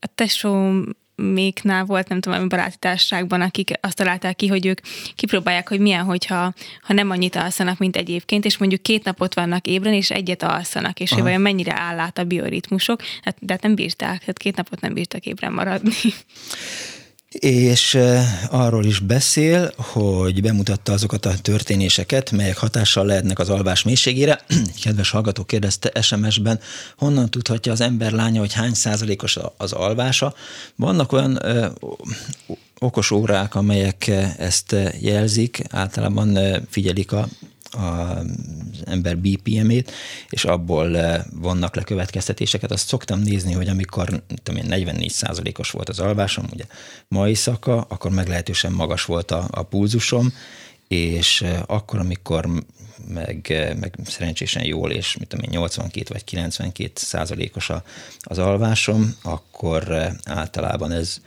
a 0.00 0.08
tesó 0.14 0.72
méknál 1.20 1.84
volt, 1.84 2.08
nem 2.08 2.20
tudom, 2.20 2.48
baráti 2.48 2.76
társaságban, 2.78 3.40
akik 3.40 3.72
azt 3.80 3.96
találták 3.96 4.36
ki, 4.36 4.46
hogy 4.46 4.66
ők 4.66 4.80
kipróbálják, 5.14 5.68
hogy 5.68 5.80
milyen, 5.80 6.04
hogyha 6.04 6.52
ha 6.82 6.92
nem 6.92 7.10
annyit 7.10 7.36
alszanak, 7.36 7.78
mint 7.78 7.96
egyébként, 7.96 8.44
és 8.44 8.58
mondjuk 8.58 8.82
két 8.82 9.04
napot 9.04 9.34
vannak 9.34 9.66
ébren, 9.66 9.94
és 9.94 10.10
egyet 10.10 10.42
alszanak, 10.42 11.00
és 11.00 11.12
hogy 11.12 11.22
vajon 11.22 11.40
mennyire 11.40 11.74
áll 11.80 11.98
át 11.98 12.18
a 12.18 12.24
bioritmusok, 12.24 13.02
hát, 13.22 13.36
de 13.40 13.52
hát 13.52 13.62
nem 13.62 13.74
bírták, 13.74 14.18
tehát 14.18 14.38
két 14.38 14.56
napot 14.56 14.80
nem 14.80 14.94
bírtak 14.94 15.26
ébren 15.26 15.52
maradni 15.52 15.92
és 17.38 17.98
arról 18.50 18.84
is 18.84 18.98
beszél, 18.98 19.72
hogy 19.76 20.42
bemutatta 20.42 20.92
azokat 20.92 21.26
a 21.26 21.38
történéseket, 21.38 22.30
melyek 22.30 22.56
hatással 22.56 23.06
lehetnek 23.06 23.38
az 23.38 23.48
alvás 23.48 23.82
mélységére. 23.82 24.40
Kedves 24.82 25.10
hallgató 25.10 25.44
kérdezte 25.44 26.02
SMS-ben, 26.02 26.60
honnan 26.96 27.30
tudhatja 27.30 27.72
az 27.72 27.80
ember 27.80 28.12
lánya, 28.12 28.40
hogy 28.40 28.52
hány 28.52 28.74
százalékos 28.74 29.38
az 29.56 29.72
alvása. 29.72 30.34
Vannak 30.76 31.12
olyan 31.12 31.38
ö, 31.42 31.66
okos 32.78 33.10
órák, 33.10 33.54
amelyek 33.54 34.06
ezt 34.38 34.76
jelzik, 35.00 35.62
általában 35.70 36.38
figyelik 36.70 37.12
a 37.12 37.28
az 37.70 38.69
ember 38.86 39.18
BPM-ét, 39.18 39.92
és 40.28 40.44
abból 40.44 40.98
eh, 40.98 41.22
vonnak 41.32 41.76
le 41.76 41.82
következtetéseket. 41.82 42.70
Azt 42.70 42.86
szoktam 42.86 43.20
nézni, 43.20 43.52
hogy 43.52 43.68
amikor 43.68 44.22
tudom 44.42 44.62
én, 44.62 44.68
44 44.68 45.54
os 45.58 45.70
volt 45.70 45.88
az 45.88 46.00
alvásom, 46.00 46.46
ugye 46.52 46.64
ma 47.08 47.28
éjszaka, 47.28 47.80
akkor 47.88 48.10
meglehetősen 48.10 48.72
magas 48.72 49.04
volt 49.04 49.30
a, 49.30 49.48
a 49.50 49.62
pulzusom, 49.62 50.32
és 50.88 51.42
eh, 51.42 51.60
akkor, 51.66 51.98
amikor 51.98 52.48
meg, 53.08 53.46
eh, 53.48 53.74
meg 53.74 53.94
szerencsésen 54.04 54.64
jól, 54.64 54.90
és 54.90 55.16
mit 55.16 55.28
tudom 55.28 55.44
én, 55.44 55.50
82 55.50 56.04
vagy 56.12 56.24
92 56.24 56.90
százalékos 56.94 57.70
az 58.20 58.38
alvásom, 58.38 59.14
akkor 59.22 60.10
általában 60.24 60.92
ez 60.92 61.20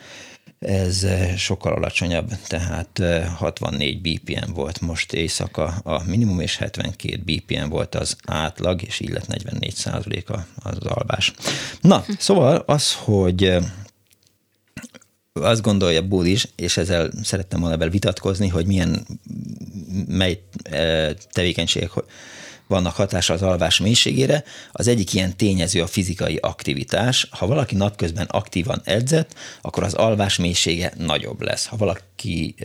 ez 0.65 1.03
eh, 1.03 1.37
sokkal 1.37 1.73
alacsonyabb, 1.73 2.31
tehát 2.47 3.01
64 3.35 3.95
eh, 3.95 4.01
BPM 4.01 4.53
volt 4.53 4.81
most 4.81 5.13
éjszaka 5.13 5.65
a 5.83 6.03
minimum, 6.05 6.39
és 6.39 6.57
72 6.57 7.21
BPM 7.25 7.69
volt 7.69 7.95
az 7.95 8.17
átlag, 8.25 8.81
és 8.81 8.99
így 8.99 9.09
lett 9.09 9.27
44 9.27 9.73
százaléka 9.73 10.45
az 10.63 10.77
alvás. 10.77 11.33
Na, 11.81 12.05
szóval 12.17 12.63
az, 12.65 12.93
hogy 12.93 13.43
eh, 13.43 13.63
azt 15.33 15.61
gondolja 15.61 16.07
Bud 16.07 16.25
is, 16.25 16.47
és 16.55 16.77
ezzel 16.77 17.11
szerettem 17.23 17.59
volna 17.59 17.75
ebben 17.75 17.89
vitatkozni, 17.89 18.47
hogy 18.47 18.65
milyen, 18.65 19.05
mely 20.07 20.43
tevékenységek 21.31 21.91
vannak 22.67 22.95
hatása 22.95 23.33
az 23.33 23.41
alvás 23.41 23.79
mélységére. 23.79 24.43
Az 24.71 24.87
egyik 24.87 25.13
ilyen 25.13 25.37
tényező 25.37 25.81
a 25.81 25.87
fizikai 25.87 26.35
aktivitás. 26.35 27.27
Ha 27.31 27.47
valaki 27.47 27.75
napközben 27.75 28.25
aktívan 28.25 28.81
edzett, 28.83 29.35
akkor 29.61 29.83
az 29.83 29.93
alvás 29.93 30.37
mélysége 30.37 30.93
nagyobb 30.97 31.41
lesz. 31.41 31.65
Ha 31.65 31.77
valaki, 31.77 32.55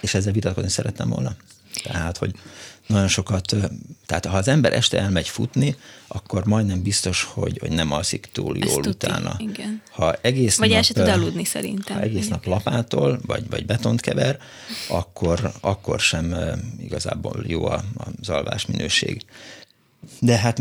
és 0.00 0.14
ezzel 0.14 0.32
vitatkozni 0.32 0.70
szerettem 0.70 1.08
volna. 1.08 1.36
Tehát, 1.82 2.16
hogy 2.16 2.34
nagyon 2.90 3.08
sokat, 3.08 3.56
tehát 4.06 4.26
ha 4.26 4.36
az 4.36 4.48
ember 4.48 4.72
este 4.72 4.98
elmegy 4.98 5.28
futni, 5.28 5.76
akkor 6.08 6.44
majdnem 6.44 6.82
biztos, 6.82 7.22
hogy, 7.22 7.58
hogy 7.58 7.70
nem 7.70 7.92
alszik 7.92 8.28
túl 8.32 8.56
jól 8.58 8.82
tuti, 8.82 8.88
utána. 9.06 9.34
igen. 9.38 9.82
Ha 9.90 10.14
egész 10.20 10.56
Vagy 10.56 10.68
nap, 10.68 10.76
el 10.76 10.82
se 10.82 10.92
tud 10.92 11.08
aludni 11.08 11.44
szerintem. 11.44 11.96
Ha 11.96 12.02
egész 12.02 12.28
nap 12.28 12.44
lapától, 12.44 13.20
vagy, 13.26 13.50
vagy 13.50 13.66
betont 13.66 14.00
kever, 14.00 14.38
akkor, 14.88 15.52
akkor 15.60 16.00
sem 16.00 16.36
igazából 16.80 17.44
jó 17.46 17.66
az 17.66 18.28
alvás 18.28 18.66
minőség. 18.66 19.24
De 20.18 20.36
hát 20.36 20.58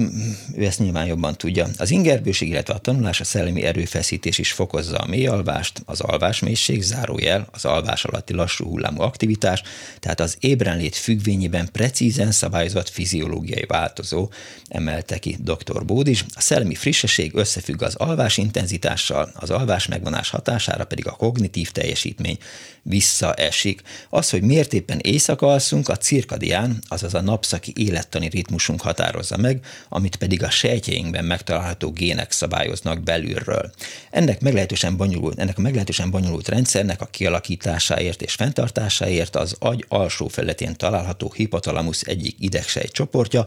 ő 0.55 0.65
ezt 0.65 0.79
nyilván 0.79 1.05
jobban 1.05 1.37
tudja. 1.37 1.67
Az 1.77 1.91
ingerbőség, 1.91 2.49
illetve 2.49 2.73
a 2.73 2.77
tanulás, 2.77 3.19
a 3.19 3.23
szellemi 3.23 3.63
erőfeszítés 3.63 4.37
is 4.37 4.51
fokozza 4.51 4.97
a 4.97 5.07
mély 5.07 5.27
alvást, 5.27 5.81
az 5.85 5.99
alvásmélység, 5.99 6.81
zárójel, 6.81 7.47
az 7.51 7.65
alvás 7.65 8.03
alatti 8.03 8.33
lassú 8.33 8.65
hullámú 8.65 9.01
aktivitás, 9.01 9.61
tehát 9.99 10.19
az 10.19 10.37
ébrenlét 10.39 10.95
függvényében 10.95 11.69
precízen 11.71 12.31
szabályozott 12.31 12.89
fiziológiai 12.89 13.65
változó, 13.67 14.29
emelte 14.67 15.17
ki 15.17 15.37
dr. 15.39 15.85
Bódis. 15.85 16.25
A 16.35 16.41
szellemi 16.41 16.75
frissesség 16.75 17.31
összefügg 17.35 17.81
az 17.81 17.95
alvás 17.95 18.37
intenzitással, 18.37 19.31
az 19.33 19.49
alvás 19.49 19.87
megvonás 19.87 20.29
hatására 20.29 20.85
pedig 20.85 21.07
a 21.07 21.11
kognitív 21.11 21.71
teljesítmény 21.71 22.37
visszaesik. 22.81 23.81
Az, 24.09 24.29
hogy 24.29 24.41
miért 24.41 24.73
éppen 24.73 24.99
éjszaka 24.99 25.47
alszunk, 25.47 25.89
a 25.89 25.97
cirkadián, 25.97 26.79
azaz 26.87 27.13
a 27.13 27.21
napszaki 27.21 27.73
élettani 27.75 28.27
ritmusunk 28.27 28.81
határozza 29.29 29.37
meg, 29.37 29.65
amit 29.89 30.15
pedig 30.15 30.43
a 30.43 30.49
sejtjeinkben 30.49 31.25
megtalálható 31.25 31.91
gének 31.91 32.31
szabályoznak 32.31 33.03
belülről. 33.03 33.71
Ennek 34.11 34.41
meglehetősen 34.41 34.97
bonyolult, 34.97 35.39
ennek 35.39 35.57
a 35.57 35.61
meglehetősen 35.61 36.11
bonyolult 36.11 36.47
rendszernek 36.47 37.01
a 37.01 37.05
kialakításáért 37.05 38.21
és 38.21 38.33
fenntartásáért 38.33 39.35
az 39.35 39.55
agy 39.59 39.85
alsó 39.87 40.27
felületén 40.27 40.75
található 40.75 41.33
hipotalamus 41.35 42.01
egyik 42.01 42.35
idegsejt 42.39 42.91
csoportja, 42.91 43.45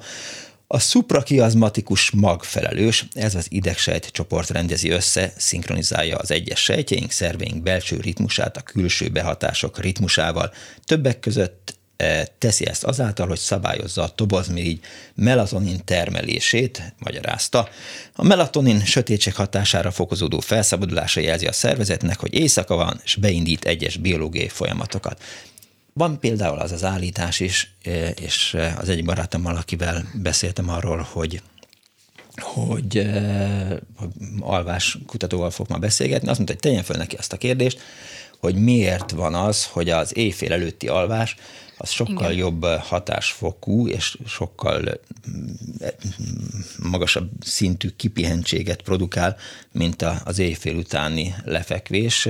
a 0.74 0.78
szuprakiazmatikus 0.78 2.10
mag 2.10 2.42
felelős, 2.44 3.06
ez 3.12 3.34
az 3.34 3.46
idegsejt 3.48 4.06
csoport 4.06 4.50
rendezi 4.50 4.90
össze, 4.90 5.32
szinkronizálja 5.36 6.16
az 6.16 6.30
egyes 6.30 6.62
sejtjeink, 6.62 7.10
szerveink 7.10 7.62
belső 7.62 7.96
ritmusát 8.00 8.56
a 8.56 8.60
külső 8.60 9.08
behatások 9.08 9.78
ritmusával. 9.78 10.52
Többek 10.84 11.20
között 11.20 11.74
teszi 12.38 12.66
ezt 12.66 12.84
azáltal, 12.84 13.26
hogy 13.28 13.38
szabályozza 13.38 14.02
a 14.02 14.08
tobozmirigy 14.08 14.80
melatonin 15.14 15.84
termelését, 15.84 16.94
magyarázta. 16.98 17.68
A 18.14 18.24
melatonin 18.24 18.84
sötétség 18.84 19.34
hatására 19.34 19.90
fokozódó 19.90 20.40
felszabadulása 20.40 21.20
jelzi 21.20 21.46
a 21.46 21.52
szervezetnek, 21.52 22.20
hogy 22.20 22.34
éjszaka 22.34 22.74
van, 22.74 23.00
és 23.04 23.14
beindít 23.14 23.64
egyes 23.64 23.96
biológiai 23.96 24.48
folyamatokat. 24.48 25.22
Van 25.92 26.18
például 26.20 26.58
az 26.58 26.72
az 26.72 26.84
állítás 26.84 27.40
is, 27.40 27.74
és 28.20 28.56
az 28.78 28.88
egyik 28.88 29.04
barátommal, 29.04 29.56
akivel 29.56 30.04
beszéltem 30.14 30.68
arról, 30.68 31.06
hogy, 31.10 31.42
hogy 32.36 33.10
alvás 34.40 34.98
kutatóval 35.06 35.50
fog 35.50 35.68
ma 35.68 35.78
beszélgetni, 35.78 36.28
azt 36.28 36.36
mondta, 36.36 36.54
hogy 36.54 36.62
tegyen 36.62 36.84
föl 36.84 36.96
neki 36.96 37.16
azt 37.16 37.32
a 37.32 37.36
kérdést, 37.36 37.80
hogy 38.40 38.54
miért 38.54 39.10
van 39.10 39.34
az, 39.34 39.66
hogy 39.66 39.90
az 39.90 40.16
éjfél 40.16 40.52
előtti 40.52 40.88
alvás 40.88 41.36
az 41.82 41.90
sokkal 41.90 42.32
Igen. 42.32 42.32
jobb 42.32 42.64
hatásfokú 42.64 43.88
és 43.88 44.18
sokkal 44.26 45.00
magasabb 46.82 47.30
szintű 47.40 47.88
kipihentséget 47.96 48.82
produkál, 48.82 49.36
mint 49.72 50.02
az 50.24 50.38
éjfél 50.38 50.76
utáni 50.76 51.34
lefekvés. 51.44 52.28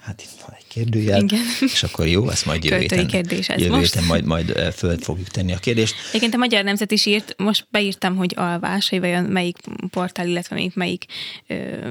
Hát 0.00 0.22
itt 0.22 0.40
van 0.46 0.56
kérdőjel, 0.74 1.22
Igen. 1.22 1.40
és 1.60 1.82
akkor 1.82 2.06
jó, 2.06 2.28
ezt 2.28 2.46
majd 2.46 2.64
jövő 2.64 2.78
héten, 2.78 3.06
kérdés 3.06 3.48
ez 3.48 3.60
jövő 3.60 3.78
héten 3.78 4.04
majd, 4.04 4.24
majd 4.24 4.50
föl 4.76 4.98
fogjuk 4.98 5.28
tenni 5.28 5.52
a 5.52 5.56
kérdést. 5.56 5.94
Egyébként 6.08 6.34
a 6.34 6.36
Magyar 6.36 6.64
Nemzet 6.64 6.90
is 6.90 7.06
írt, 7.06 7.34
most 7.38 7.66
beírtam, 7.70 8.16
hogy 8.16 8.32
alvás, 8.36 8.88
hogy 8.88 9.00
vajon 9.00 9.24
melyik 9.24 9.56
portál, 9.90 10.28
illetve 10.28 10.54
melyik, 10.54 10.74
melyik 10.74 11.04
ö, 11.46 11.88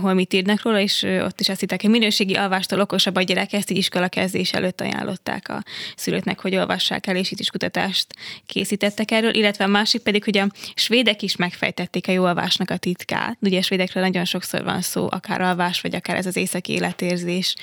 hol 0.00 0.14
mit 0.14 0.32
írnak 0.32 0.62
róla, 0.62 0.80
és 0.80 1.02
ott 1.02 1.40
is 1.40 1.48
azt 1.48 1.60
hitták, 1.60 1.80
hogy 1.80 1.90
minőségi 1.90 2.34
alvástól 2.34 2.80
okosabb 2.80 3.16
a 3.16 3.22
gyerek, 3.22 3.52
ezt 3.52 3.70
így 3.70 3.76
iskola 3.76 4.08
kezdés 4.08 4.52
előtt 4.52 4.80
ajánlották 4.80 5.48
a 5.48 5.64
szülőknek, 5.96 6.40
hogy 6.40 6.56
olvassák 6.56 7.06
el, 7.06 7.16
és 7.16 7.30
itt 7.30 7.40
is 7.40 7.50
kutatást 7.50 8.06
készítettek 8.46 9.10
erről, 9.10 9.34
illetve 9.34 9.64
a 9.64 9.68
másik 9.68 10.00
pedig, 10.00 10.24
hogy 10.24 10.38
a 10.38 10.50
svédek 10.74 11.22
is 11.22 11.36
megfejtették 11.36 12.08
a 12.08 12.12
jó 12.12 12.24
alvásnak 12.24 12.70
a 12.70 12.76
titkát. 12.76 13.36
Ugye 13.40 13.58
a 13.58 13.62
svédekről 13.62 14.02
nagyon 14.02 14.24
sokszor 14.24 14.64
van 14.64 14.80
szó, 14.80 15.08
akár 15.10 15.40
alvás, 15.40 15.80
vagy 15.80 15.94
akár 15.94 16.16
ez 16.16 16.26
az 16.26 16.36
északi 16.36 16.72
életérzés 16.72 17.54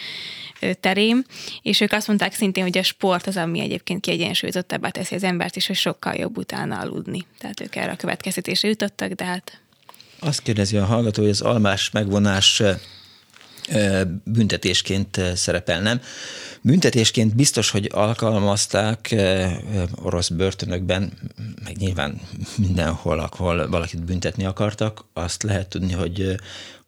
terén, 0.79 1.25
és 1.61 1.81
ők 1.81 1.91
azt 1.91 2.07
mondták 2.07 2.33
szintén, 2.33 2.63
hogy 2.63 2.77
a 2.77 2.83
sport 2.83 3.27
az, 3.27 3.37
ami 3.37 3.59
egyébként 3.59 4.01
kiegyensúlyozottabbá 4.01 4.89
teszi 4.89 5.15
az 5.15 5.23
embert, 5.23 5.55
és 5.55 5.67
hogy 5.67 5.75
sokkal 5.75 6.13
jobb 6.13 6.37
utána 6.37 6.79
aludni. 6.79 7.25
Tehát 7.39 7.61
ők 7.61 7.75
erre 7.75 7.91
a 7.91 7.95
következtetésre 7.95 8.67
jutottak, 8.67 9.11
de 9.11 9.25
hát... 9.25 9.61
Azt 10.19 10.41
kérdezi 10.41 10.77
a 10.77 10.85
hallgató, 10.85 11.21
hogy 11.21 11.31
az 11.31 11.41
almás 11.41 11.89
megvonás 11.91 12.61
büntetésként 14.23 15.21
szerepel, 15.35 15.81
nem? 15.81 16.01
Büntetésként 16.61 17.35
biztos, 17.35 17.69
hogy 17.69 17.89
alkalmazták 17.93 19.15
orosz 19.95 20.27
börtönökben, 20.27 21.13
meg 21.63 21.77
nyilván 21.77 22.21
mindenhol, 22.57 23.19
ahol 23.19 23.69
valakit 23.69 24.03
büntetni 24.03 24.45
akartak, 24.45 25.05
azt 25.13 25.43
lehet 25.43 25.69
tudni, 25.69 25.93
hogy 25.93 26.35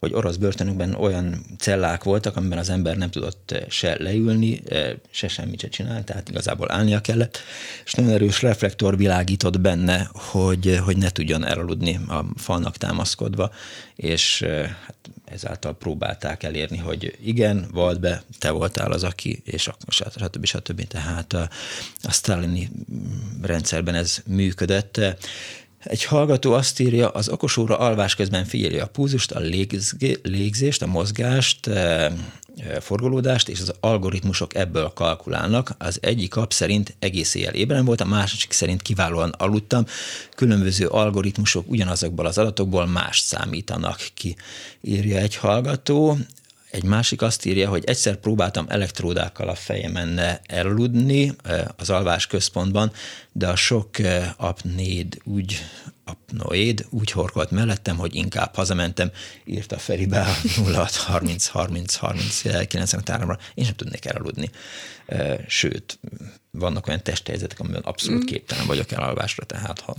hogy 0.01 0.13
orosz 0.13 0.35
börtönökben 0.35 0.93
olyan 0.93 1.45
cellák 1.59 2.03
voltak, 2.03 2.35
amiben 2.35 2.57
az 2.57 2.69
ember 2.69 2.97
nem 2.97 3.09
tudott 3.09 3.51
eh, 3.51 3.61
se 3.69 3.95
leülni, 3.99 4.61
eh, 4.69 4.91
se 5.11 5.27
semmit 5.27 5.59
se 5.59 5.69
csinálni, 5.69 6.03
tehát 6.03 6.29
igazából 6.29 6.71
állnia 6.71 7.01
kellett, 7.01 7.39
és 7.85 7.93
nagyon 7.93 8.11
erős 8.11 8.41
reflektor 8.41 8.97
világított 8.97 9.59
benne, 9.59 10.09
hogy, 10.13 10.67
eh, 10.67 10.79
hogy 10.79 10.97
ne 10.97 11.09
tudjon 11.09 11.45
elaludni 11.45 11.99
a 12.07 12.25
falnak 12.35 12.77
támaszkodva, 12.77 13.51
és 13.95 14.43
hát 14.85 14.95
ezáltal 15.25 15.77
próbálták 15.77 16.43
elérni, 16.43 16.77
hogy 16.77 17.17
igen, 17.23 17.67
volt 17.71 17.99
be, 17.99 18.23
te 18.39 18.51
voltál 18.51 18.91
az, 18.91 19.03
aki, 19.03 19.41
és 19.45 19.61
stb. 19.87 20.17
stb. 20.17 20.45
stb. 20.45 20.87
Tehát 20.87 21.33
a, 21.33 21.49
a 22.01 22.11
sztálini 22.11 22.69
rendszerben 23.41 23.95
ez 23.95 24.17
működött. 24.25 25.01
Egy 25.83 26.03
hallgató 26.03 26.53
azt 26.53 26.79
írja, 26.79 27.09
az 27.09 27.29
okosóra 27.29 27.77
alvás 27.77 28.15
közben 28.15 28.45
figyeli 28.45 28.79
a 28.79 28.87
púzust, 28.87 29.31
a 29.31 29.39
légzést, 30.23 30.81
a 30.81 30.87
mozgást, 30.87 31.67
e, 31.67 32.11
forgolódást, 32.79 33.49
és 33.49 33.59
az 33.59 33.73
algoritmusok 33.79 34.55
ebből 34.55 34.91
kalkulálnak. 34.95 35.71
Az 35.77 35.97
egyik 36.01 36.35
app 36.35 36.51
szerint 36.51 36.95
egész 36.99 37.35
éjjel 37.35 37.53
ébren 37.53 37.85
volt, 37.85 38.01
a 38.01 38.05
másik 38.05 38.51
szerint 38.51 38.81
kiválóan 38.81 39.29
aludtam. 39.37 39.85
Különböző 40.35 40.87
algoritmusok 40.87 41.69
ugyanazokból 41.69 42.25
az 42.25 42.37
adatokból 42.37 42.85
mást 42.85 43.25
számítanak 43.25 43.99
ki, 44.13 44.35
írja 44.81 45.17
egy 45.17 45.35
hallgató. 45.35 46.17
Egy 46.71 46.83
másik 46.83 47.21
azt 47.21 47.45
írja, 47.45 47.69
hogy 47.69 47.85
egyszer 47.85 48.15
próbáltam 48.15 48.65
elektródákkal 48.69 49.49
a 49.49 49.55
fejemen 49.55 50.39
elaludni 50.45 51.35
az 51.77 51.89
alvás 51.89 52.27
központban, 52.27 52.91
de 53.31 53.47
a 53.47 53.55
sok 53.55 53.89
apnéd 54.37 55.17
úgy 55.23 55.61
apnoéd 56.03 56.85
úgy 56.89 57.11
horkolt 57.11 57.51
mellettem, 57.51 57.97
hogy 57.97 58.15
inkább 58.15 58.55
hazamentem, 58.55 59.11
írta 59.45 59.77
Feribe 59.77 60.19
a 60.19 60.35
06 60.73 60.95
30 60.95 61.47
30 61.47 61.95
30 61.95 62.41
93-ra. 62.45 63.37
Én 63.53 63.65
sem 63.65 63.75
tudnék 63.75 64.05
elaludni. 64.05 64.49
Sőt, 65.47 65.99
vannak 66.51 66.87
olyan 66.87 67.03
testhelyzetek, 67.03 67.59
amiben 67.59 67.81
abszolút 67.81 68.23
mm. 68.23 68.25
képtelen 68.25 68.65
vagyok 68.65 68.91
elalvásra, 68.91 69.45
tehát 69.45 69.79
ha 69.79 69.95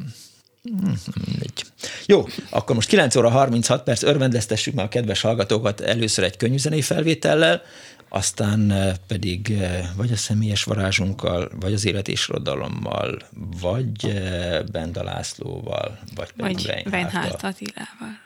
mindegy. 0.63 1.65
Jó, 2.07 2.27
akkor 2.51 2.75
most 2.75 2.89
9 2.89 3.17
óra 3.17 3.31
36 3.31 3.83
perc, 3.83 4.03
örvendeztessük 4.03 4.75
már 4.75 4.85
a 4.85 4.89
kedves 4.89 5.21
hallgatókat 5.21 5.81
először 5.81 6.25
egy 6.25 6.37
könyvzenei 6.37 6.83
felvétellel, 6.83 7.63
aztán 8.09 8.71
eh, 8.71 8.95
pedig 9.07 9.51
eh, 9.51 9.89
vagy 9.97 10.13
a 10.13 10.17
személyes 10.17 10.65
varázsunkkal, 10.65 11.51
vagy 11.61 11.73
az 11.73 11.87
élet 11.87 12.09
és 12.09 12.29
rodalommal, 12.29 13.19
vagy 13.61 14.07
eh, 14.07 14.63
Benda 14.73 15.03
Lászlóval, 15.03 15.99
vagy 16.15 16.29
vagy 16.37 16.67
Reinhardt 16.67 17.43
Attilával. 17.43 18.21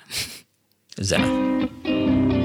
Zene. 0.96 2.35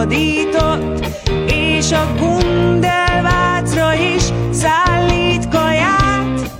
hódított, 0.00 1.06
és 1.46 1.92
a 1.92 2.12
Gundelvácra 2.18 3.94
is 3.94 4.22
szállít 4.50 5.48
kaját. 5.48 6.50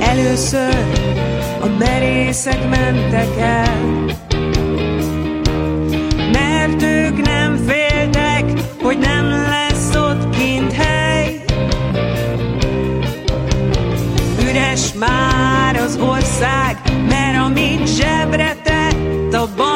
Először 0.00 0.74
a 1.60 1.66
merészek 1.78 2.68
mentek 2.68 3.38
el, 3.38 4.04
mert 6.32 6.82
ők 6.82 7.22
nem 7.22 7.56
féltek, 7.66 8.44
hogy 8.82 8.98
nem 8.98 9.28
lesz 9.28 9.94
ott 9.94 10.36
kint 10.36 10.72
hely. 10.72 11.44
Üres 14.50 14.92
már 14.98 15.76
az 15.76 15.98
ország, 16.00 16.76
mert 17.08 17.38
amit 17.44 17.86
zsebre 17.86 18.56
tett 18.62 19.34
a 19.34 19.48
bank, 19.56 19.75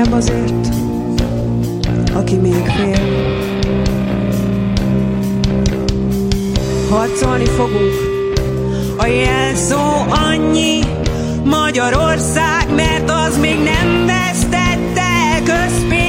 inkább 0.00 0.18
azért, 0.18 0.68
aki 2.14 2.36
még 2.36 2.64
fél. 2.76 2.98
Harcolni 6.90 7.44
fogunk, 7.44 7.94
a 8.98 9.06
jelszó 9.06 9.78
annyi 10.08 10.80
Magyarország, 11.44 12.74
mert 12.74 13.10
az 13.10 13.38
még 13.38 13.58
nem 13.58 14.06
vesztette 14.06 15.02
el 15.32 15.42
közpénzt. 15.42 15.99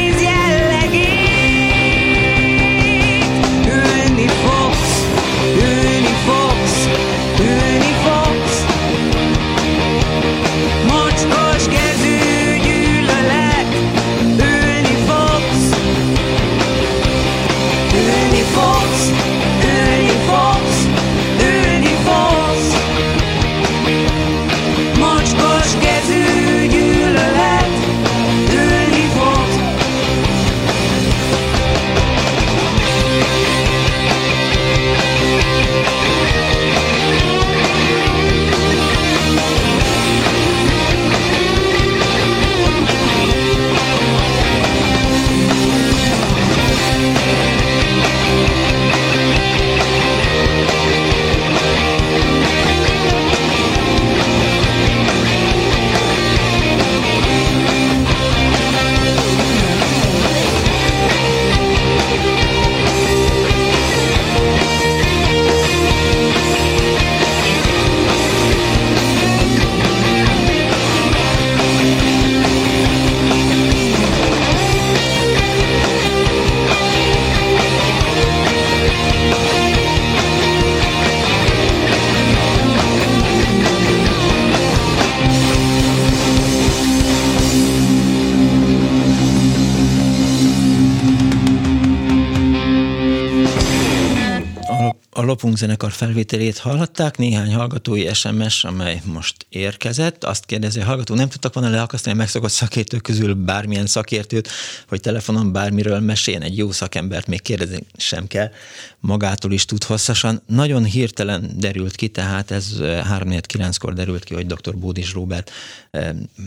A 95.51 95.53
Lopunk 95.53 95.69
zenekar 95.69 95.91
felvételét 95.91 96.57
hallhatták, 96.57 97.17
néhány 97.17 97.53
hallgatói 97.53 98.13
SMS, 98.13 98.63
amely 98.63 99.01
most 99.05 99.45
érkezett. 99.49 100.23
Azt 100.23 100.45
kérdezi 100.45 100.79
a 100.79 100.83
hallgató, 100.83 101.15
nem 101.15 101.29
tudtak 101.29 101.53
volna 101.53 101.69
leakasztani 101.69 102.15
a 102.15 102.17
megszokott 102.17 102.51
szakértők 102.51 103.01
közül 103.01 103.33
bármilyen 103.33 103.85
szakértőt, 103.85 104.49
hogy 104.87 104.99
telefonon 104.99 105.51
bármiről 105.51 105.99
meséljen 105.99 106.41
egy 106.41 106.57
jó 106.57 106.71
szakembert, 106.71 107.27
még 107.27 107.41
kérdezni 107.41 107.83
sem 107.97 108.27
kell, 108.27 108.51
magától 108.99 109.51
is 109.51 109.65
tud 109.65 109.83
hosszasan. 109.83 110.41
Nagyon 110.47 110.83
hirtelen 110.83 111.51
derült 111.57 111.95
ki, 111.95 112.07
tehát 112.07 112.51
ez 112.51 112.75
3-4-9-kor 112.79 113.93
derült 113.93 114.23
ki, 114.23 114.33
hogy 114.33 114.45
dr. 114.45 114.77
Bódis 114.77 115.13
Róbert 115.13 115.51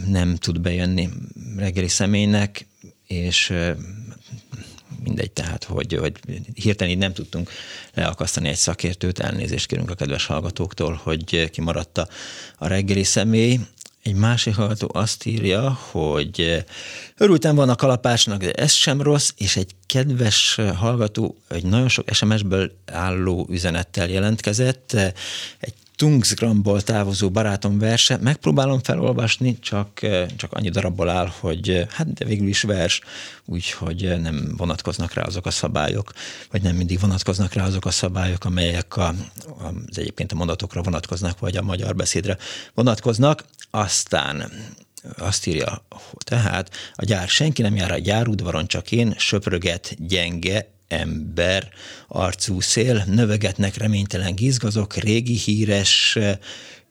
nem 0.07 0.37
tud 0.37 0.61
bejönni 0.61 1.09
reggeli 1.57 1.89
személynek, 1.89 2.67
és 3.07 3.53
mindegy, 5.03 5.31
tehát, 5.31 5.65
hogy, 5.65 5.95
hogy 5.95 6.13
hirtelen 6.55 6.93
így 6.93 6.99
nem 6.99 7.13
tudtunk 7.13 7.51
leakasztani 7.95 8.49
egy 8.49 8.57
szakértőt, 8.57 9.19
elnézést 9.19 9.67
kérünk 9.67 9.91
a 9.91 9.95
kedves 9.95 10.27
hallgatóktól, 10.27 11.01
hogy 11.03 11.51
kimaradt 11.51 11.99
a 12.59 12.67
reggeli 12.67 13.05
személy. 13.05 13.61
Egy 14.03 14.15
másik 14.15 14.55
hallgató 14.55 14.91
azt 14.93 15.27
írja, 15.27 15.71
hogy 15.71 16.65
örültem 17.17 17.55
van 17.55 17.69
a 17.69 17.75
kalapásnak, 17.75 18.41
de 18.41 18.53
ez 18.53 18.73
sem 18.73 19.03
rossz, 19.03 19.31
és 19.37 19.57
egy 19.57 19.75
kedves 19.87 20.61
hallgató 20.77 21.37
egy 21.49 21.65
nagyon 21.65 21.89
sok 21.89 22.09
SMS-ből 22.13 22.73
álló 22.87 23.47
üzenettel 23.51 24.09
jelentkezett, 24.09 24.93
egy 25.59 25.75
Tungsgramból 25.97 26.83
távozó 26.83 27.31
barátom 27.31 27.79
verse, 27.79 28.17
megpróbálom 28.17 28.83
felolvasni, 28.83 29.59
csak, 29.59 30.03
eh, 30.03 30.27
csak 30.37 30.53
annyi 30.53 30.69
darabból 30.69 31.09
áll, 31.09 31.31
hogy 31.41 31.69
eh, 31.69 31.87
hát 31.91 32.13
de 32.13 32.25
végül 32.25 32.49
is 32.49 32.63
vers, 32.63 33.01
úgyhogy 33.45 34.05
eh, 34.05 34.19
nem 34.19 34.55
vonatkoznak 34.57 35.13
rá 35.13 35.23
azok 35.23 35.47
a 35.47 35.51
szabályok, 35.51 36.13
vagy 36.51 36.63
nem 36.63 36.77
mindig 36.77 37.01
vonatkoznak 37.01 37.53
rá 37.53 37.65
azok 37.65 37.87
a 37.87 37.91
szabályok, 37.91 38.45
amelyek 38.45 38.97
a, 38.97 39.15
az 39.59 39.99
egyébként 39.99 40.33
a 40.33 40.37
mondatokra 40.37 40.83
vonatkoznak, 40.83 41.39
vagy 41.39 41.57
a 41.57 41.63
magyar 41.63 41.95
beszédre 41.95 42.37
vonatkoznak. 42.75 43.45
Aztán 43.71 44.53
azt 45.19 45.47
írja, 45.47 45.85
tehát 46.19 46.71
a 46.95 47.05
gyár 47.05 47.29
senki 47.29 47.63
nem 47.63 47.77
jár 47.77 47.91
a 47.91 47.99
gyárudvaron, 47.99 48.67
csak 48.67 48.93
én, 48.93 49.15
söpröget, 49.19 49.95
gyenge, 50.07 50.74
ember, 50.89 51.69
arcú 52.09 52.61
szél, 52.61 53.05
növegetnek 53.07 53.77
reménytelen 53.77 54.35
gizgazok, 54.35 54.95
régi 54.95 55.37
híres, 55.37 56.19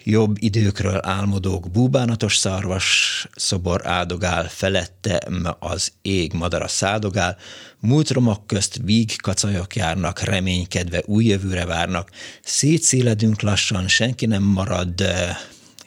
jobb 0.03 0.35
időkről 0.39 0.99
álmodók, 1.01 1.71
búbánatos 1.71 2.37
szarvas 2.37 3.27
szobor 3.35 3.87
áldogál, 3.87 4.49
felette 4.49 5.27
az 5.59 5.91
ég 6.01 6.33
madara 6.33 6.67
szádogál, 6.67 7.37
múltromok 7.79 8.47
közt 8.47 8.79
víg 8.83 9.15
kacajok 9.21 9.75
járnak, 9.75 10.19
reménykedve 10.19 11.03
új 11.05 11.25
jövőre 11.25 11.65
várnak, 11.65 12.09
szétszéledünk 12.43 13.41
lassan, 13.41 13.87
senki 13.87 14.25
nem 14.25 14.43
marad, 14.43 15.03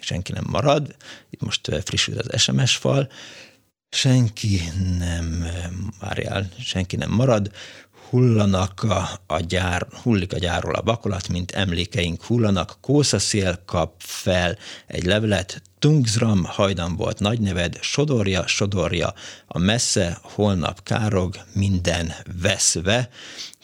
senki 0.00 0.32
nem 0.32 0.44
marad, 0.46 0.96
itt 1.30 1.42
most 1.42 1.70
frissült 1.84 2.20
az 2.20 2.40
SMS 2.40 2.76
fal, 2.76 3.08
senki 3.88 4.60
nem, 4.98 5.46
várjál, 6.00 6.48
senki 6.60 6.96
nem 6.96 7.10
marad, 7.10 7.50
hullanak 8.10 8.82
a, 8.82 9.08
a 9.26 9.40
gyár, 9.40 9.86
hullik 10.02 10.32
a 10.32 10.38
gyárról 10.38 10.74
a 10.74 10.82
vakolat, 10.82 11.28
mint 11.28 11.50
emlékeink 11.50 12.24
hullanak, 12.24 12.78
kószaszél 12.80 13.62
kap 13.64 13.94
fel 13.98 14.58
egy 14.86 15.04
levelet, 15.04 15.62
Tungsram 15.78 16.44
hajdan 16.44 16.96
volt 16.96 17.18
nagy 17.18 17.40
neved, 17.40 17.78
sodorja, 17.80 18.46
sodorja, 18.46 19.14
a 19.46 19.58
messze 19.58 20.18
holnap 20.22 20.82
károg, 20.82 21.36
minden 21.52 22.12
veszve, 22.40 23.08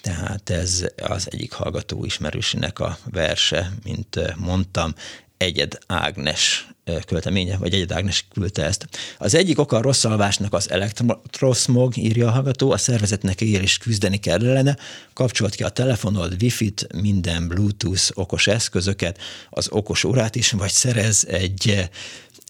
tehát 0.01 0.51
ez 0.51 0.85
az 1.03 1.29
egyik 1.31 1.53
hallgató 1.53 2.05
ismerősinek 2.05 2.79
a 2.79 2.99
verse, 3.11 3.73
mint 3.85 4.37
mondtam, 4.37 4.95
Egyed 5.37 5.79
Ágnes 5.87 6.72
költeménye, 7.07 7.57
vagy 7.57 7.75
Egyed 7.75 7.93
Ágnes 7.93 8.27
küldte 8.33 8.65
ezt. 8.65 8.89
Az 9.19 9.35
egyik 9.35 9.59
oka 9.59 9.77
a 9.77 9.83
rossz 9.83 10.05
alvásnak 10.05 10.55
az 10.55 10.71
elektroszmog, 10.71 11.97
írja 11.97 12.29
a 12.29 12.31
hallgató, 12.31 12.71
a 12.71 12.77
szervezetnek 12.77 13.41
él 13.41 13.63
is 13.63 13.79
küzdeni 13.79 14.17
kell 14.17 14.47
ellene, 14.47 14.77
kapcsolt 15.13 15.55
ki 15.55 15.63
a 15.63 15.69
telefonod, 15.69 16.37
wifi-t, 16.41 16.87
minden 16.95 17.49
bluetooth 17.49 18.11
okos 18.15 18.47
eszközöket, 18.47 19.19
az 19.51 19.69
okos 19.71 20.05
órát 20.05 20.37
is, 20.37 20.51
vagy 20.51 20.71
szerez 20.71 21.27
egy, 21.29 21.91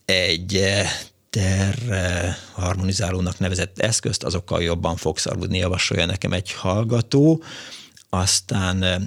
egy 0.05 0.65
ter 1.31 1.75
harmonizálónak 2.53 3.39
nevezett 3.39 3.79
eszközt, 3.79 4.23
azokkal 4.23 4.63
jobban 4.63 4.97
fogsz 4.97 5.27
aludni, 5.27 5.59
javasolja 5.59 6.07
nekem 6.07 6.33
egy 6.33 6.53
hallgató. 6.53 7.43
Aztán 8.09 9.07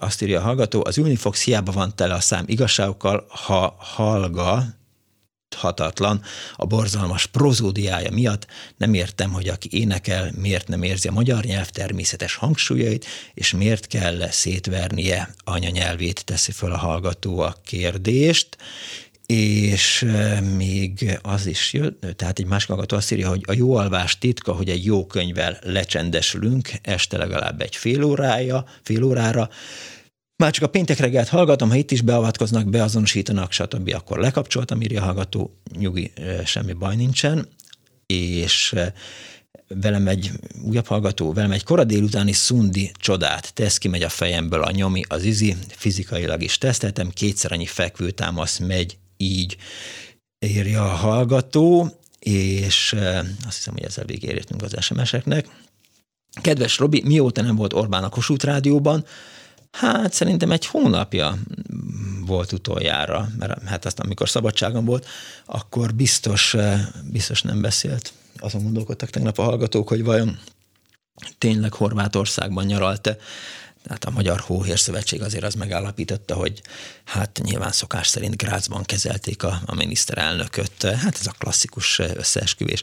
azt 0.00 0.22
írja 0.22 0.38
a 0.38 0.42
hallgató, 0.42 0.82
az 0.86 0.98
ülni 0.98 1.16
fogsz, 1.16 1.44
hiába 1.44 1.72
van 1.72 1.96
tele 1.96 2.14
a 2.14 2.20
szám 2.20 2.44
igazságokkal, 2.46 3.26
ha 3.28 3.76
hallga, 3.78 4.64
hatatlan 5.56 6.22
a 6.56 6.66
borzalmas 6.66 7.26
prozódiája 7.26 8.10
miatt. 8.10 8.46
Nem 8.76 8.94
értem, 8.94 9.32
hogy 9.32 9.48
aki 9.48 9.68
énekel, 9.72 10.30
miért 10.36 10.68
nem 10.68 10.82
érzi 10.82 11.08
a 11.08 11.12
magyar 11.12 11.44
nyelv 11.44 11.68
természetes 11.68 12.34
hangsúlyait, 12.34 13.06
és 13.34 13.52
miért 13.52 13.86
kell 13.86 14.28
szétvernie 14.30 15.34
anyanyelvét, 15.44 16.24
teszi 16.24 16.52
föl 16.52 16.72
a 16.72 16.78
hallgató 16.78 17.38
a 17.38 17.56
kérdést 17.64 18.56
és 19.30 20.06
még 20.56 21.18
az 21.22 21.46
is 21.46 21.72
jött, 21.72 22.06
tehát 22.16 22.38
egy 22.38 22.46
másik 22.46 22.68
hallgató 22.68 22.96
azt 22.96 23.12
írja, 23.12 23.28
hogy 23.28 23.44
a 23.46 23.52
jó 23.52 23.74
alvás 23.74 24.18
titka, 24.18 24.52
hogy 24.52 24.68
egy 24.68 24.84
jó 24.84 25.06
könyvvel 25.06 25.58
lecsendesülünk, 25.62 26.70
este 26.82 27.16
legalább 27.16 27.60
egy 27.60 27.76
fél 27.76 28.02
órája, 28.02 28.64
fél 28.82 29.02
órára, 29.02 29.48
már 30.36 30.52
csak 30.52 30.64
a 30.64 30.68
péntek 30.68 30.98
reggelt 30.98 31.28
hallgatom, 31.28 31.68
ha 31.68 31.74
itt 31.74 31.90
is 31.90 32.00
beavatkoznak, 32.00 32.68
beazonosítanak, 32.68 33.52
stb., 33.52 33.92
akkor 33.94 34.18
lekapcsoltam, 34.18 34.82
írja 34.82 35.00
a 35.02 35.04
hallgató, 35.04 35.60
nyugi, 35.78 36.12
semmi 36.44 36.72
baj 36.72 36.96
nincsen, 36.96 37.48
és 38.06 38.74
velem 39.68 40.08
egy 40.08 40.30
újabb 40.62 40.86
hallgató, 40.86 41.32
velem 41.32 41.52
egy 41.52 41.64
kora 41.64 41.84
délutáni 41.84 42.32
szundi 42.32 42.90
csodát 42.94 43.54
tesz 43.54 43.78
ki, 43.78 43.88
megy 43.88 44.02
a 44.02 44.08
fejemből 44.08 44.62
a 44.62 44.70
nyomi, 44.70 45.02
az 45.08 45.24
izi, 45.24 45.56
fizikailag 45.68 46.42
is 46.42 46.58
teszteltem, 46.58 47.10
kétszer 47.10 47.52
annyi 47.52 47.66
fekvőtámasz 47.66 48.58
megy 48.58 48.98
így 49.20 49.56
írja 50.46 50.82
a 50.82 50.94
hallgató, 50.94 51.98
és 52.18 52.96
azt 53.46 53.56
hiszem, 53.56 53.74
hogy 53.74 53.84
ezzel 53.84 54.04
végérítünk 54.04 54.62
az 54.62 54.74
SMS-eknek. 54.80 55.48
Kedves 56.42 56.78
Robi, 56.78 57.02
mióta 57.04 57.42
nem 57.42 57.56
volt 57.56 57.72
Orbán 57.72 58.04
a 58.04 58.08
Kossuth 58.08 58.44
Rádióban? 58.44 59.04
Hát 59.70 60.12
szerintem 60.12 60.50
egy 60.50 60.66
hónapja 60.66 61.38
volt 62.26 62.52
utoljára, 62.52 63.28
mert 63.38 63.62
hát 63.62 63.84
azt 63.84 64.00
amikor 64.00 64.28
szabadságom 64.28 64.84
volt, 64.84 65.06
akkor 65.44 65.94
biztos, 65.94 66.56
biztos 67.04 67.42
nem 67.42 67.60
beszélt. 67.60 68.12
Azon 68.38 68.62
gondolkodtak 68.62 69.10
tegnap 69.10 69.38
a 69.38 69.42
hallgatók, 69.42 69.88
hogy 69.88 70.04
vajon 70.04 70.38
tényleg 71.38 71.72
Horvátországban 71.72 72.64
nyaralt-e 72.64 73.16
tehát 73.82 74.04
a 74.04 74.10
Magyar 74.10 74.40
Hóhér 74.40 74.78
Szövetség 74.78 75.22
azért 75.22 75.44
az 75.44 75.54
megállapította, 75.54 76.34
hogy 76.34 76.62
hát 77.04 77.40
nyilván 77.42 77.72
szokás 77.72 78.06
szerint 78.06 78.36
Grácsban 78.36 78.82
kezelték 78.82 79.42
a, 79.42 79.60
a 79.66 79.74
miniszterelnököt. 79.74 80.82
Hát 80.82 81.18
ez 81.20 81.26
a 81.26 81.34
klasszikus 81.38 81.98
összeesküvés 81.98 82.82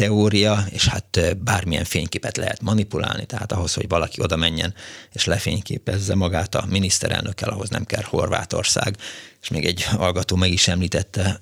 teória, 0.00 0.64
és 0.70 0.86
hát 0.86 1.36
bármilyen 1.44 1.84
fényképet 1.84 2.36
lehet 2.36 2.62
manipulálni, 2.62 3.26
tehát 3.26 3.52
ahhoz, 3.52 3.74
hogy 3.74 3.88
valaki 3.88 4.22
oda 4.22 4.36
menjen 4.36 4.74
és 5.12 5.24
lefényképezze 5.24 6.14
magát 6.14 6.54
a 6.54 6.64
miniszterelnökkel, 6.68 7.48
ahhoz 7.48 7.68
nem 7.68 7.84
kell 7.84 8.02
Horvátország. 8.02 8.96
És 9.42 9.48
még 9.48 9.64
egy 9.64 9.82
hallgató 9.82 10.36
meg 10.36 10.52
is 10.52 10.68
említette 10.68 11.38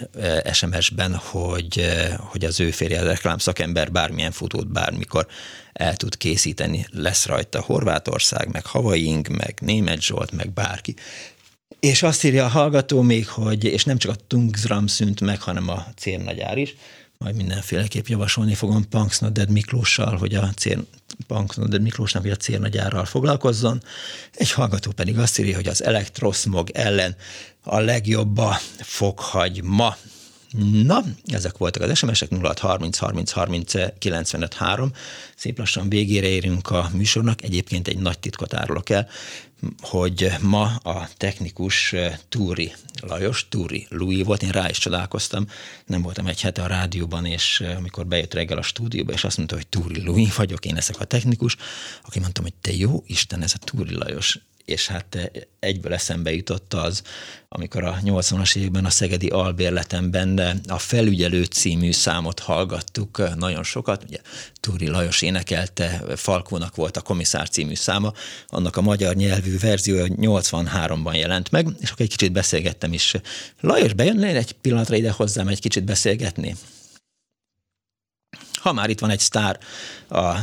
SMS-ben, 0.53 1.15
hogy, 1.15 1.85
hogy 2.19 2.45
az 2.45 2.61
ő 2.61 2.71
férje, 2.71 3.01
a 3.01 3.05
reklámszakember 3.05 3.93
bármilyen 3.93 4.33
futót 4.33 4.73
bármikor 4.73 5.27
el 5.73 5.97
tud 5.97 6.17
készíteni. 6.17 6.87
Lesz 6.91 7.27
rajta 7.27 7.61
Horvátország, 7.61 8.49
meg 8.53 8.67
Havaing, 8.67 9.29
meg 9.29 9.59
Német 9.61 10.03
Zsolt, 10.03 10.33
meg 10.33 10.53
bárki. 10.53 10.95
És 11.81 12.03
azt 12.03 12.25
írja 12.25 12.45
a 12.45 12.49
hallgató 12.49 13.03
még, 13.03 13.29
hogy, 13.29 13.65
és 13.65 13.85
nem 13.85 13.99
csak 13.99 14.11
a 14.11 14.17
Tungsram 14.27 14.87
szűnt 14.87 15.21
meg, 15.21 15.41
hanem 15.41 15.69
a 15.69 15.87
cérnagyár 15.97 16.59
is, 16.59 16.75
majd 17.19 17.37
mindenféleképp 17.37 18.07
javasolni 18.07 18.55
fogom 18.55 18.89
Punksnoded 18.89 19.51
Miklóssal, 19.51 20.17
hogy 20.17 20.35
a 20.35 20.51
cél, 20.57 20.87
Punksnoded 21.27 21.83
Miklósnak, 21.83 22.23
hogy 22.23 22.31
a 22.31 22.37
célnagyárral 22.37 23.05
foglalkozzon. 23.05 23.83
Egy 24.33 24.53
hallgató 24.53 24.91
pedig 24.91 25.19
azt 25.19 25.39
írja, 25.39 25.55
hogy 25.55 25.69
az 25.69 25.83
elektroszmog 25.83 26.71
ellen 26.71 27.17
a 27.63 27.79
legjobb 27.81 28.39
a 28.39 28.61
fokhagyma. 28.79 29.97
Na, 30.83 31.05
ezek 31.27 31.59
voltak 31.59 31.83
az 31.83 31.97
SMS-ek 31.99 32.31
06 32.43 32.59
30 32.59 32.99
30 32.99 33.31
30 33.31 33.73
95 33.99 34.55
3. 34.55 34.93
Szép 35.37 35.59
lassan 35.59 35.89
végére 35.89 36.27
érünk 36.27 36.71
a 36.71 36.91
műsornak. 36.93 37.43
Egyébként 37.43 37.89
egy 37.89 37.99
nagy 37.99 38.19
titkot 38.19 38.55
árulok 38.55 38.91
el, 38.91 39.09
hogy 39.81 40.31
ma 40.41 40.63
a 40.83 41.09
technikus 41.17 41.95
Túri 42.29 42.73
Lajos, 43.01 43.47
Túri 43.49 43.87
Louis 43.91 44.25
volt, 44.25 44.43
én 44.43 44.51
rá 44.51 44.69
is 44.69 44.79
csodálkoztam, 44.79 45.47
nem 45.87 46.03
voltam 46.03 46.27
egy 46.27 46.41
hete 46.41 46.63
a 46.63 46.67
rádióban, 46.67 47.25
és 47.25 47.65
amikor 47.77 48.07
bejött 48.07 48.35
reggel 48.35 48.59
a 48.59 48.63
stúdióba, 48.63 49.13
és 49.13 49.25
azt 49.25 49.37
mondta, 49.37 49.55
hogy 49.55 49.67
Túri 49.67 50.05
Louis 50.05 50.35
vagyok, 50.35 50.65
én 50.65 50.75
leszek 50.75 51.01
a 51.01 51.05
technikus, 51.05 51.57
aki 52.03 52.19
mondtam, 52.19 52.45
hogy 52.45 52.55
te 52.61 52.73
jó 52.73 53.03
Isten, 53.07 53.43
ez 53.43 53.55
a 53.55 53.65
Túri 53.65 53.95
Lajos, 53.95 54.39
és 54.69 54.87
hát 54.87 55.31
egyből 55.59 55.95
eszembe 55.95 56.33
jutott 56.35 56.75
az, 56.75 57.03
amikor 57.49 57.85
a 57.85 57.99
80-as 58.05 58.57
években 58.57 58.85
a 58.85 58.91
Szegedi 58.91 59.29
albérletemben 59.29 60.61
a 60.67 60.79
Felügyelő 60.79 61.45
című 61.45 61.93
számot 61.93 62.39
hallgattuk 62.39 63.35
nagyon 63.37 63.63
sokat. 63.63 64.05
Ugye 64.05 64.19
Túri 64.61 64.89
Lajos 64.89 65.23
énekelte, 65.23 66.03
Falkónak 66.17 66.77
volt 66.77 66.97
a 66.97 67.01
Komisszár 67.01 67.49
című 67.49 67.75
száma, 67.75 68.13
annak 68.47 68.77
a 68.77 68.81
magyar 68.81 69.15
nyelvű 69.15 69.59
verziója 69.59 70.07
83-ban 70.07 71.17
jelent 71.17 71.51
meg, 71.51 71.67
és 71.81 71.91
akkor 71.91 72.05
egy 72.05 72.11
kicsit 72.11 72.33
beszélgettem 72.33 72.93
is. 72.93 73.15
Lajos, 73.61 73.93
bejönnél 73.93 74.37
egy 74.37 74.53
pillanatra 74.53 74.97
ide 74.97 75.11
hozzám 75.11 75.49
egy 75.49 75.61
kicsit 75.61 75.85
beszélgetni? 75.85 76.57
Ha 78.53 78.73
már 78.73 78.91
itt 78.91 79.01
van 79.01 79.11
egy 79.11 79.21
sztár 79.21 79.59
a 80.09 80.37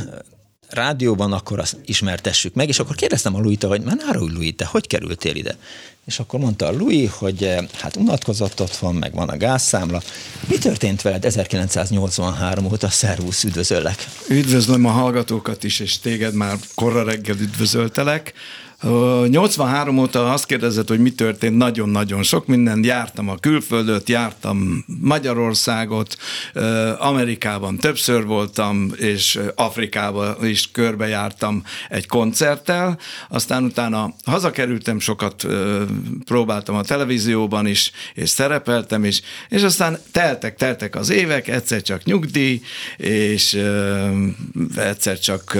rádióban, 0.68 1.32
akkor 1.32 1.58
azt 1.58 1.76
ismertessük 1.84 2.54
meg, 2.54 2.68
és 2.68 2.78
akkor 2.78 2.96
kérdeztem 2.96 3.34
a 3.34 3.38
Louis-tól, 3.38 3.70
hogy 3.70 3.82
már 3.82 3.96
árulj 4.08 4.32
Louis, 4.32 4.54
te 4.56 4.64
hogy 4.64 4.86
kerültél 4.86 5.36
ide? 5.36 5.56
És 6.04 6.18
akkor 6.18 6.40
mondta 6.40 6.66
a 6.66 6.72
Louis, 6.72 7.10
hogy 7.10 7.42
eh, 7.42 7.64
hát 7.80 7.96
unatkozott 7.96 8.60
otthon, 8.60 8.94
meg 8.94 9.14
van 9.14 9.28
a 9.28 9.36
gázszámla. 9.36 10.02
Mi 10.48 10.58
történt 10.58 11.02
veled 11.02 11.24
1983 11.24 12.64
óta? 12.64 12.88
Szervusz, 12.88 13.44
üdvözöllek! 13.44 14.06
Üdvözlöm 14.28 14.84
a 14.84 14.90
hallgatókat 14.90 15.64
is, 15.64 15.80
és 15.80 15.98
téged 15.98 16.34
már 16.34 16.56
korra 16.74 17.04
reggel 17.04 17.36
üdvözöltelek. 17.36 18.32
83 19.28 19.98
óta 19.98 20.32
azt 20.32 20.46
kérdezett, 20.46 20.88
hogy 20.88 21.00
mi 21.00 21.10
történt, 21.10 21.56
nagyon-nagyon 21.56 22.22
sok 22.22 22.46
minden. 22.46 22.84
Jártam 22.84 23.28
a 23.28 23.36
külföldöt, 23.36 24.08
jártam 24.08 24.84
Magyarországot, 25.00 26.16
Amerikában 26.98 27.76
többször 27.76 28.24
voltam, 28.24 28.92
és 28.96 29.38
Afrikában 29.54 30.46
is 30.46 30.70
körbejártam 30.70 31.62
egy 31.88 32.06
koncerttel. 32.06 32.98
Aztán 33.28 33.64
utána 33.64 34.14
hazakerültem, 34.24 34.98
sokat 34.98 35.46
próbáltam 36.24 36.74
a 36.76 36.82
televízióban 36.82 37.66
is, 37.66 37.92
és 38.14 38.28
szerepeltem 38.28 39.04
is, 39.04 39.20
és 39.48 39.62
aztán 39.62 39.98
teltek, 40.12 40.56
teltek 40.56 40.96
az 40.96 41.10
évek, 41.10 41.48
egyszer 41.48 41.82
csak 41.82 42.04
nyugdíj, 42.04 42.60
és 42.96 43.62
egyszer 44.76 45.18
csak 45.18 45.58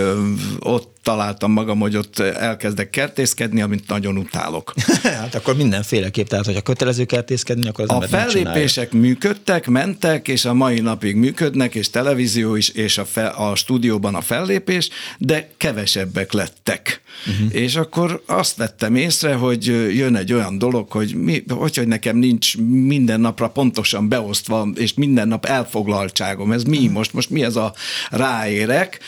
ott 0.59 0.96
találtam 1.07 1.53
magam, 1.53 1.79
hogy 1.79 1.97
ott 1.97 2.19
elkezdek 2.19 2.90
kertészkedni, 2.90 3.61
amit 3.62 3.88
nagyon 3.88 4.16
utálok. 4.16 4.73
hát 5.03 5.35
akkor 5.35 5.57
mindenféleképp, 5.57 6.27
tehát 6.27 6.45
hogyha 6.45 6.61
kötelező 6.61 7.05
kertészkedni, 7.05 7.69
akkor 7.69 7.85
az 7.88 7.97
A 7.97 8.01
fellépések 8.01 8.92
működtek, 8.92 9.66
mentek, 9.66 10.29
és 10.29 10.45
a 10.45 10.55
mai 10.55 10.81
napig 10.81 11.16
működnek, 11.16 11.75
és 11.75 11.90
televízió 11.90 12.55
is, 12.55 12.69
és 12.69 12.99
a, 12.99 13.05
fe, 13.05 13.27
a 13.27 13.55
stúdióban 13.55 14.14
a 14.14 14.21
fellépés, 14.21 14.88
de 15.19 15.49
kevesebbek 15.57 16.33
lettek. 16.33 17.01
Uh-huh. 17.27 17.55
És 17.55 17.77
akkor 17.77 18.23
azt 18.27 18.57
vettem 18.57 18.95
észre, 18.95 19.35
hogy 19.35 19.66
jön 19.97 20.16
egy 20.16 20.33
olyan 20.33 20.59
dolog, 20.59 20.90
hogy, 20.90 21.14
mi, 21.14 21.45
hogy, 21.49 21.77
hogy 21.77 21.88
nekem 21.88 22.16
nincs 22.16 22.57
minden 22.87 23.21
napra 23.21 23.49
pontosan 23.49 24.09
beosztva, 24.09 24.69
és 24.75 24.95
minden 24.95 25.29
nap 25.29 25.45
elfoglaltságom. 25.45 26.53
Ez 26.53 26.62
mi 26.62 26.88
most? 26.88 27.12
Most 27.12 27.31
mi 27.31 27.42
ez 27.42 27.57
a 27.57 27.75
ráérek? 28.11 28.99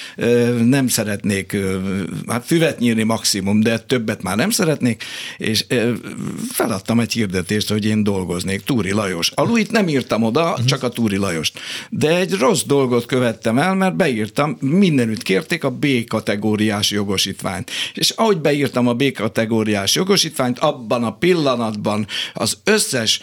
Nem 0.64 0.88
szeretnék 0.88 1.56
hát 2.26 2.44
füvet 2.46 2.78
nyírni 2.78 3.02
maximum, 3.02 3.60
de 3.60 3.78
többet 3.78 4.22
már 4.22 4.36
nem 4.36 4.50
szeretnék, 4.50 5.04
és 5.36 5.64
feladtam 6.52 7.00
egy 7.00 7.12
hirdetést, 7.12 7.68
hogy 7.68 7.84
én 7.84 8.02
dolgoznék. 8.02 8.62
Túri 8.62 8.92
Lajos. 8.92 9.30
A 9.34 9.42
Luit 9.42 9.70
nem 9.70 9.88
írtam 9.88 10.22
oda, 10.22 10.50
uh-huh. 10.50 10.64
csak 10.64 10.82
a 10.82 10.88
Túri 10.88 11.16
Lajost. 11.16 11.60
De 11.90 12.16
egy 12.16 12.32
rossz 12.32 12.62
dolgot 12.62 13.06
követtem 13.06 13.58
el, 13.58 13.74
mert 13.74 13.96
beírtam, 13.96 14.56
mindenütt 14.60 15.22
kérték 15.22 15.64
a 15.64 15.70
B 15.70 15.86
kategóriás 16.06 16.90
jogosítványt. 16.90 17.70
És 17.94 18.10
ahogy 18.10 18.38
beírtam 18.38 18.88
a 18.88 18.94
B 18.94 19.12
kategóriás 19.12 19.94
jogosítványt, 19.94 20.58
abban 20.58 21.04
a 21.04 21.16
pillanatban 21.16 22.06
az 22.34 22.58
összes 22.64 23.20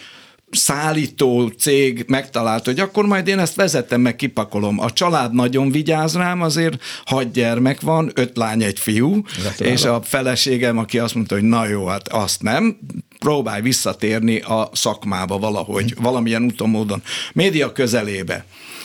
szállító 0.50 1.48
cég 1.48 2.04
megtalált, 2.08 2.64
hogy 2.64 2.80
akkor 2.80 3.06
majd 3.06 3.28
én 3.28 3.38
ezt 3.38 3.54
vezetem, 3.54 4.00
meg 4.00 4.16
kipakolom. 4.16 4.80
A 4.80 4.92
család 4.92 5.32
nagyon 5.32 5.70
vigyáz 5.70 6.16
rám, 6.16 6.42
azért 6.42 6.82
hat 7.04 7.32
gyermek 7.32 7.80
van, 7.80 8.10
öt 8.14 8.36
lány, 8.36 8.62
egy 8.62 8.78
fiú, 8.78 9.22
Gratulálom. 9.22 9.76
és 9.76 9.84
a 9.84 10.02
feleségem, 10.02 10.78
aki 10.78 10.98
azt 10.98 11.14
mondta, 11.14 11.34
hogy 11.34 11.44
na 11.44 11.66
jó, 11.66 11.86
hát 11.86 12.08
azt 12.08 12.42
nem, 12.42 12.78
próbálj 13.18 13.60
visszatérni 13.60 14.38
a 14.38 14.70
szakmába 14.72 15.38
valahogy, 15.38 15.92
hm. 15.92 16.02
valamilyen 16.02 16.44
úton, 16.44 16.70
módon, 16.70 17.02
média 17.32 17.72
közelébe. 17.72 18.44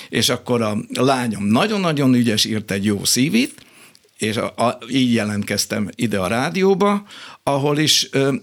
És 0.10 0.30
akkor 0.30 0.62
a 0.62 0.78
lányom 0.94 1.46
nagyon-nagyon 1.46 2.14
ügyes, 2.14 2.46
írt 2.46 2.72
egy 2.72 2.86
jó 2.86 3.04
szívit, 3.04 3.54
és 4.18 4.38
a, 4.38 4.54
a, 4.56 4.78
így 4.90 5.14
jelentkeztem 5.14 5.90
ide 5.96 6.20
a 6.20 6.28
rádióba, 6.28 7.04
ahol 7.44 7.78
is 7.78 8.08
ö, 8.12 8.20
ö, 8.20 8.34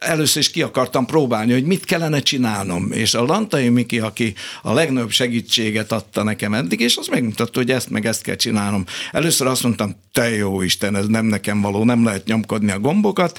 először 0.00 0.42
is 0.42 0.50
ki 0.50 0.62
akartam 0.62 1.06
próbálni, 1.06 1.52
hogy 1.52 1.64
mit 1.64 1.84
kellene 1.84 2.20
csinálnom. 2.20 2.92
És 2.92 3.14
a 3.14 3.24
Lantai 3.24 3.68
Miki, 3.68 3.98
aki 3.98 4.34
a 4.62 4.72
legnagyobb 4.72 5.10
segítséget 5.10 5.92
adta 5.92 6.22
nekem 6.22 6.54
eddig, 6.54 6.80
és 6.80 6.96
az 6.96 7.06
megmutatta, 7.06 7.58
hogy 7.58 7.70
ezt 7.70 7.90
meg 7.90 8.06
ezt 8.06 8.22
kell 8.22 8.36
csinálnom. 8.36 8.84
Először 9.12 9.46
azt 9.46 9.62
mondtam, 9.62 9.96
te 10.12 10.28
jó 10.28 10.62
Isten, 10.62 10.96
ez 10.96 11.06
nem 11.06 11.26
nekem 11.26 11.60
való, 11.60 11.84
nem 11.84 12.04
lehet 12.04 12.26
nyomkodni 12.26 12.70
a 12.70 12.78
gombokat, 12.78 13.38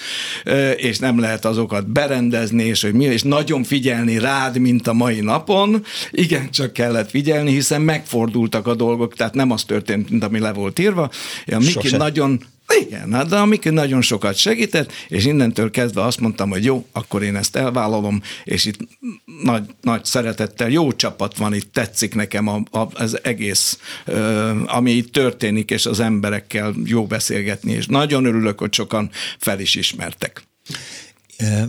és 0.75 0.99
nem 0.99 1.19
lehet 1.19 1.45
azokat 1.45 1.91
berendezni, 1.91 2.63
és 2.63 2.81
hogy 2.81 2.93
mi, 2.93 3.03
és 3.03 3.21
nagyon 3.21 3.63
figyelni 3.63 4.19
rád, 4.19 4.57
mint 4.57 4.87
a 4.87 4.93
mai 4.93 5.19
napon. 5.19 5.83
Igen, 6.11 6.51
csak 6.51 6.73
kellett 6.73 7.09
figyelni, 7.09 7.51
hiszen 7.51 7.81
megfordultak 7.81 8.67
a 8.67 8.75
dolgok, 8.75 9.15
tehát 9.15 9.33
nem 9.33 9.51
az 9.51 9.63
történt, 9.63 10.09
mint 10.09 10.23
ami 10.23 10.39
le 10.39 10.53
volt 10.53 10.79
írva. 10.79 11.09
A 11.45 11.57
Miki 11.57 11.71
Sose. 11.71 11.97
nagyon 11.97 12.41
igen, 12.73 13.13
hát 13.13 13.27
de 13.27 13.45
Miki 13.45 13.69
nagyon 13.69 14.01
sokat 14.01 14.35
segített, 14.35 14.91
és 15.07 15.25
innentől 15.25 15.71
kezdve 15.71 16.01
azt 16.01 16.19
mondtam, 16.19 16.49
hogy 16.49 16.63
jó, 16.63 16.85
akkor 16.91 17.23
én 17.23 17.35
ezt 17.35 17.55
elvállalom, 17.55 18.21
és 18.43 18.65
itt 18.65 18.77
nagy, 19.43 19.63
nagy 19.81 20.05
szeretettel, 20.05 20.69
jó 20.69 20.91
csapat 20.91 21.37
van, 21.37 21.53
itt 21.53 21.73
tetszik 21.73 22.15
nekem 22.15 22.47
a, 22.47 22.61
a, 22.71 22.87
az 22.93 23.23
egész, 23.23 23.79
ö, 24.05 24.49
ami 24.65 24.91
itt 24.91 25.11
történik, 25.11 25.69
és 25.69 25.85
az 25.85 25.99
emberekkel 25.99 26.73
jó 26.85 27.05
beszélgetni, 27.05 27.71
és 27.71 27.85
nagyon 27.85 28.25
örülök, 28.25 28.59
hogy 28.59 28.73
sokan 28.73 29.09
fel 29.37 29.59
is 29.59 29.75
ismertek 29.75 30.44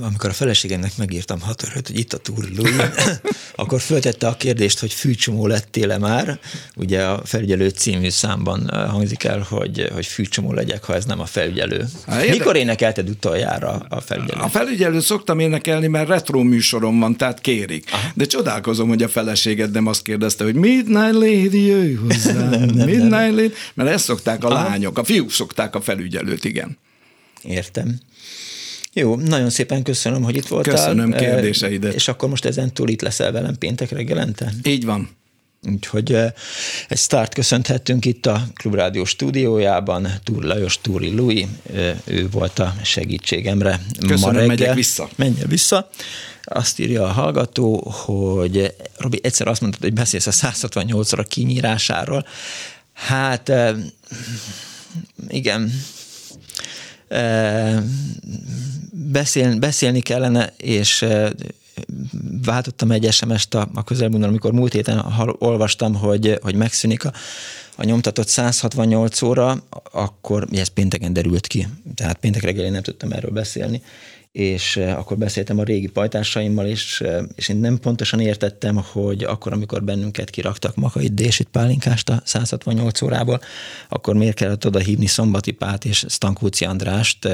amikor 0.01 0.31
a 0.31 0.33
feleségemnek 0.33 0.97
megírtam 0.97 1.41
határőt, 1.41 1.87
hogy 1.87 1.99
itt 1.99 2.13
a 2.13 2.19
Túr 2.19 2.49
Louis, 2.57 2.75
akkor 3.55 3.81
föltette 3.81 4.27
a 4.27 4.37
kérdést, 4.37 4.79
hogy 4.79 4.93
fűcsomó 4.93 5.47
lettél-e 5.47 5.99
már. 5.99 6.39
Ugye 6.77 7.05
a 7.05 7.21
felügyelő 7.25 7.69
című 7.69 8.09
számban 8.09 8.71
hangzik 8.89 9.25
el, 9.25 9.47
hogy, 9.49 9.89
hogy 9.93 10.07
fűcsomó 10.07 10.53
legyek, 10.53 10.85
ha 10.85 10.95
ez 10.95 11.05
nem 11.05 11.21
a 11.21 11.25
felügyelő. 11.25 11.85
Há, 12.07 12.21
Mikor 12.21 12.57
énekelted 12.57 13.09
utoljára 13.09 13.87
a 13.89 14.01
felügyelő? 14.01 14.41
A 14.41 14.49
felügyelő 14.49 15.01
szoktam 15.01 15.39
énekelni, 15.39 15.87
mert 15.87 16.09
retro 16.09 16.43
műsorom 16.43 16.99
van, 16.99 17.17
tehát 17.17 17.41
kérik. 17.41 17.89
Aha. 17.93 18.09
De 18.15 18.25
csodálkozom, 18.25 18.89
hogy 18.89 19.03
a 19.03 19.09
feleséged 19.09 19.71
nem 19.71 19.87
azt 19.87 20.03
kérdezte, 20.03 20.45
hogy 20.45 20.55
Midnight 20.55 21.13
Lady, 21.13 21.67
jöjj 21.67 21.95
hozzá, 21.95 22.49
nem, 22.49 22.51
nem, 22.51 22.87
Midnight 22.87 23.11
nem. 23.11 23.35
Lady, 23.35 23.53
mert 23.75 23.91
ezt 23.91 24.05
szokták 24.05 24.45
a 24.45 24.49
Aha. 24.49 24.69
lányok, 24.69 24.99
a 24.99 25.05
fiúk 25.05 25.31
szokták 25.31 25.75
a 25.75 25.81
felügyelőt, 25.81 26.45
igen. 26.45 26.79
Értem. 27.43 27.99
Jó, 28.99 29.17
nagyon 29.17 29.51
szépen 29.51 29.83
köszönöm, 29.83 30.23
hogy 30.23 30.37
itt 30.37 30.47
voltál. 30.47 30.75
Köszönöm 30.75 31.13
kérdéseidet. 31.13 31.95
És 31.95 32.09
akkor 32.09 32.29
most 32.29 32.45
ezen 32.45 32.73
túl 32.73 32.89
itt 32.89 33.01
leszel 33.01 33.33
velem 33.33 33.59
péntek 33.59 33.91
reggelente? 33.91 34.53
Így 34.63 34.85
van. 34.85 35.09
Úgyhogy 35.73 36.13
egy 36.89 36.99
start 36.99 37.35
köszönthettünk 37.35 38.05
itt 38.05 38.27
a 38.27 38.47
Klubrádió 38.55 39.05
stúdiójában. 39.05 40.09
Túr 40.25 40.43
Lajos, 40.43 40.81
Túri 40.81 41.11
Lui, 41.11 41.47
ő 42.05 42.29
volt 42.31 42.59
a 42.59 42.75
segítségemre. 42.83 43.81
Köszönöm, 43.99 44.21
Ma 44.21 44.31
reggel. 44.31 44.47
megyek 44.47 44.75
vissza. 44.75 45.09
Menj 45.17 45.35
vissza. 45.47 45.91
Azt 46.43 46.79
írja 46.79 47.03
a 47.03 47.13
hallgató, 47.13 47.91
hogy 47.91 48.75
Robi, 48.97 49.21
egyszer 49.23 49.49
azt 49.49 49.61
mondtad, 49.61 49.83
hogy 49.83 49.93
beszélsz 49.93 50.27
a 50.27 50.33
168-ra 50.33 51.25
kinyírásáról. 51.29 52.27
Hát 52.93 53.53
igen, 55.29 55.73
beszél, 58.97 59.59
beszélni 59.59 60.01
kellene, 60.01 60.53
és 60.57 61.07
váltottam 62.45 62.91
egy 62.91 63.13
SMS-t 63.13 63.55
a, 63.55 63.69
a 63.75 63.85
közelmúltban, 63.85 64.29
amikor 64.29 64.53
múlt 64.53 64.73
héten 64.73 65.05
olvastam, 65.39 65.95
hogy, 65.95 66.39
hogy 66.43 66.55
megszűnik 66.55 67.05
a, 67.05 67.13
a 67.77 67.85
nyomtatott 67.85 68.29
168 68.29 69.23
óra, 69.23 69.63
akkor 69.93 70.47
ez 70.53 70.69
pénteken 70.69 71.13
derült 71.13 71.47
ki, 71.47 71.67
tehát 71.95 72.19
péntek 72.19 72.43
reggel 72.43 72.65
én 72.65 72.73
nem 72.73 72.83
tudtam 72.83 73.13
erről 73.13 73.31
beszélni, 73.31 73.83
és 74.37 74.77
akkor 74.77 75.17
beszéltem 75.17 75.59
a 75.59 75.63
régi 75.63 75.87
pajtásaimmal, 75.87 76.67
és, 76.67 77.05
és 77.35 77.49
én 77.49 77.57
nem 77.57 77.79
pontosan 77.79 78.21
értettem, 78.21 78.77
hogy 78.93 79.23
akkor, 79.23 79.53
amikor 79.53 79.85
bennünket 79.85 80.31
kiraktak 80.31 80.77
Makai 80.77 81.09
Désit 81.09 81.49
Pálinkást 81.49 82.09
a 82.09 82.21
168 82.25 83.03
órából, 83.03 83.41
akkor 83.89 84.15
miért 84.15 84.37
kellett 84.37 84.67
oda 84.67 84.79
hívni 84.79 85.07
Szombati 85.07 85.51
Pát 85.51 85.85
és 85.85 86.05
Stankóci 86.09 86.65
Andrást, 86.65 87.29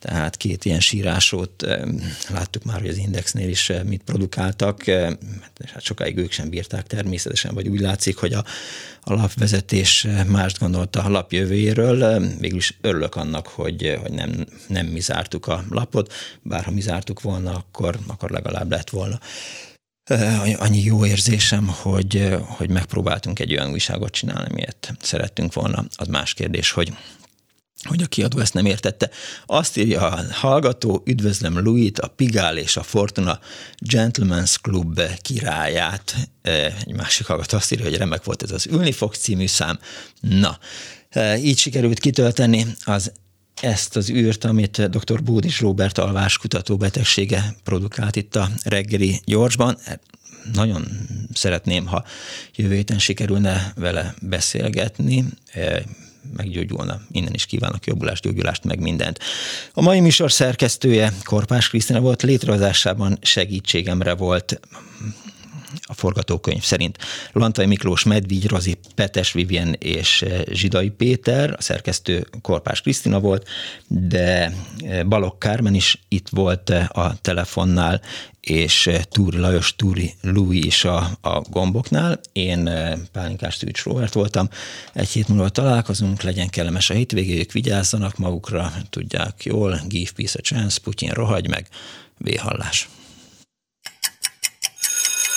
tehát 0.00 0.36
két 0.36 0.64
ilyen 0.64 0.80
sírásót 0.80 1.66
láttuk 2.28 2.64
már, 2.64 2.80
hogy 2.80 2.88
az 2.88 2.96
Indexnél 2.96 3.48
is 3.48 3.72
mit 3.84 4.02
produkáltak, 4.02 4.84
hát 5.72 5.82
sokáig 5.82 6.16
ők 6.16 6.32
sem 6.32 6.48
bírták 6.48 6.86
természetesen, 6.86 7.54
vagy 7.54 7.68
úgy 7.68 7.80
látszik, 7.80 8.16
hogy 8.16 8.32
a, 8.32 8.44
a 9.00 9.14
lapvezetés 9.14 10.06
mást 10.26 10.58
gondolta 10.58 11.02
a 11.02 11.08
lap 11.08 11.32
jövőjéről. 11.32 12.26
Végülis 12.38 12.78
örülök 12.80 13.16
annak, 13.16 13.46
hogy, 13.46 13.98
hogy 14.02 14.12
nem, 14.12 14.46
nem 14.66 14.86
mi 14.86 15.00
zártuk 15.00 15.46
a 15.46 15.64
lapot, 15.70 16.12
bár 16.42 16.64
ha 16.64 16.70
mi 16.70 16.80
zártuk 16.80 17.20
volna, 17.20 17.54
akkor, 17.54 17.98
akkor 18.06 18.30
legalább 18.30 18.70
lett 18.70 18.90
volna 18.90 19.18
annyi 20.56 20.82
jó 20.82 21.06
érzésem, 21.06 21.66
hogy, 21.66 22.36
hogy 22.40 22.70
megpróbáltunk 22.70 23.38
egy 23.38 23.52
olyan 23.52 23.70
újságot 23.70 24.12
csinálni, 24.12 24.48
amilyet 24.50 24.92
szerettünk 25.00 25.52
volna. 25.52 25.84
Az 25.96 26.06
más 26.06 26.34
kérdés, 26.34 26.70
hogy 26.70 26.92
hogy 27.88 28.02
a 28.02 28.06
kiadó 28.06 28.38
ezt 28.38 28.54
nem 28.54 28.66
értette. 28.66 29.10
Azt 29.46 29.76
írja 29.76 30.08
a 30.08 30.24
hallgató, 30.30 31.02
üdvözlöm 31.06 31.58
Louis-t, 31.58 31.98
a 31.98 32.08
Pigál 32.08 32.56
és 32.56 32.76
a 32.76 32.82
Fortuna 32.82 33.40
Gentleman's 33.86 34.54
Club 34.62 35.00
királyát. 35.22 36.14
Egy 36.86 36.94
másik 36.94 37.26
hallgató 37.26 37.56
azt 37.56 37.72
írja, 37.72 37.84
hogy 37.84 37.96
remek 37.96 38.24
volt 38.24 38.42
ez 38.42 38.50
az 38.50 38.66
Ülni 38.66 38.92
fog 38.92 39.14
című 39.14 39.46
szám. 39.46 39.78
Na, 40.20 40.58
így 41.36 41.58
sikerült 41.58 41.98
kitölteni 41.98 42.66
az 42.84 43.12
ezt 43.60 43.96
az 43.96 44.10
űrt, 44.10 44.44
amit 44.44 44.90
dr. 44.90 45.22
Bódis 45.22 45.60
Robert 45.60 45.98
alvás 45.98 46.38
kutató 46.38 46.76
betegsége 46.76 47.56
produkált 47.64 48.16
itt 48.16 48.36
a 48.36 48.48
reggeli 48.64 49.20
gyorsban. 49.24 49.78
Nagyon 50.52 50.88
szeretném, 51.32 51.86
ha 51.86 52.04
jövő 52.54 52.74
héten 52.74 52.98
sikerülne 52.98 53.72
vele 53.76 54.14
beszélgetni 54.22 55.24
meggyógyulna. 56.36 57.00
Innen 57.10 57.34
is 57.34 57.46
kívánok 57.46 57.86
jobbulást, 57.86 58.22
gyógyulást, 58.22 58.64
meg 58.64 58.80
mindent. 58.80 59.18
A 59.72 59.82
mai 59.82 60.00
műsor 60.00 60.32
szerkesztője 60.32 61.12
Korpás 61.24 61.68
Krisztina 61.68 62.00
volt, 62.00 62.22
létrehozásában 62.22 63.18
segítségemre 63.22 64.14
volt 64.14 64.60
a 65.82 65.94
forgatókönyv 65.94 66.62
szerint. 66.62 66.98
Lantai 67.32 67.66
Miklós, 67.66 68.02
Medvígy, 68.02 68.46
Rozi, 68.46 68.78
Petes 68.94 69.32
Vivien 69.32 69.76
és 69.78 70.22
eh, 70.22 70.40
Zsidai 70.52 70.88
Péter, 70.88 71.54
a 71.58 71.62
szerkesztő 71.62 72.26
Korpás 72.42 72.80
Krisztina 72.80 73.20
volt, 73.20 73.48
de 73.86 74.52
eh, 74.78 75.04
Balok 75.04 75.38
Kármen 75.38 75.74
is 75.74 75.98
itt 76.08 76.28
volt 76.28 76.70
eh, 76.70 76.86
a 76.88 77.14
telefonnál, 77.20 78.00
és 78.40 78.90
Túri 79.10 79.38
Lajos, 79.38 79.76
Túri 79.76 80.14
Louis 80.20 80.64
is 80.64 80.84
a, 80.84 81.18
a 81.20 81.40
gomboknál. 81.40 82.20
Én 82.32 82.70
Pálinkás 83.12 83.56
Tűcs 83.56 83.82
Robert 83.82 84.12
voltam. 84.12 84.48
Egy 84.92 85.08
hét 85.08 85.28
múlva 85.28 85.48
találkozunk, 85.48 86.22
legyen 86.22 86.48
kellemes 86.48 86.90
a 86.90 86.94
hétvégéjük, 86.94 87.52
vigyázzanak 87.52 88.16
magukra, 88.16 88.72
tudják 88.90 89.44
jól, 89.44 89.80
give 89.88 90.10
peace 90.16 90.38
a 90.38 90.42
chance, 90.42 90.80
Putyin 90.82 91.10
rohagy 91.10 91.48
meg, 91.48 91.68
véhallás. 92.18 92.88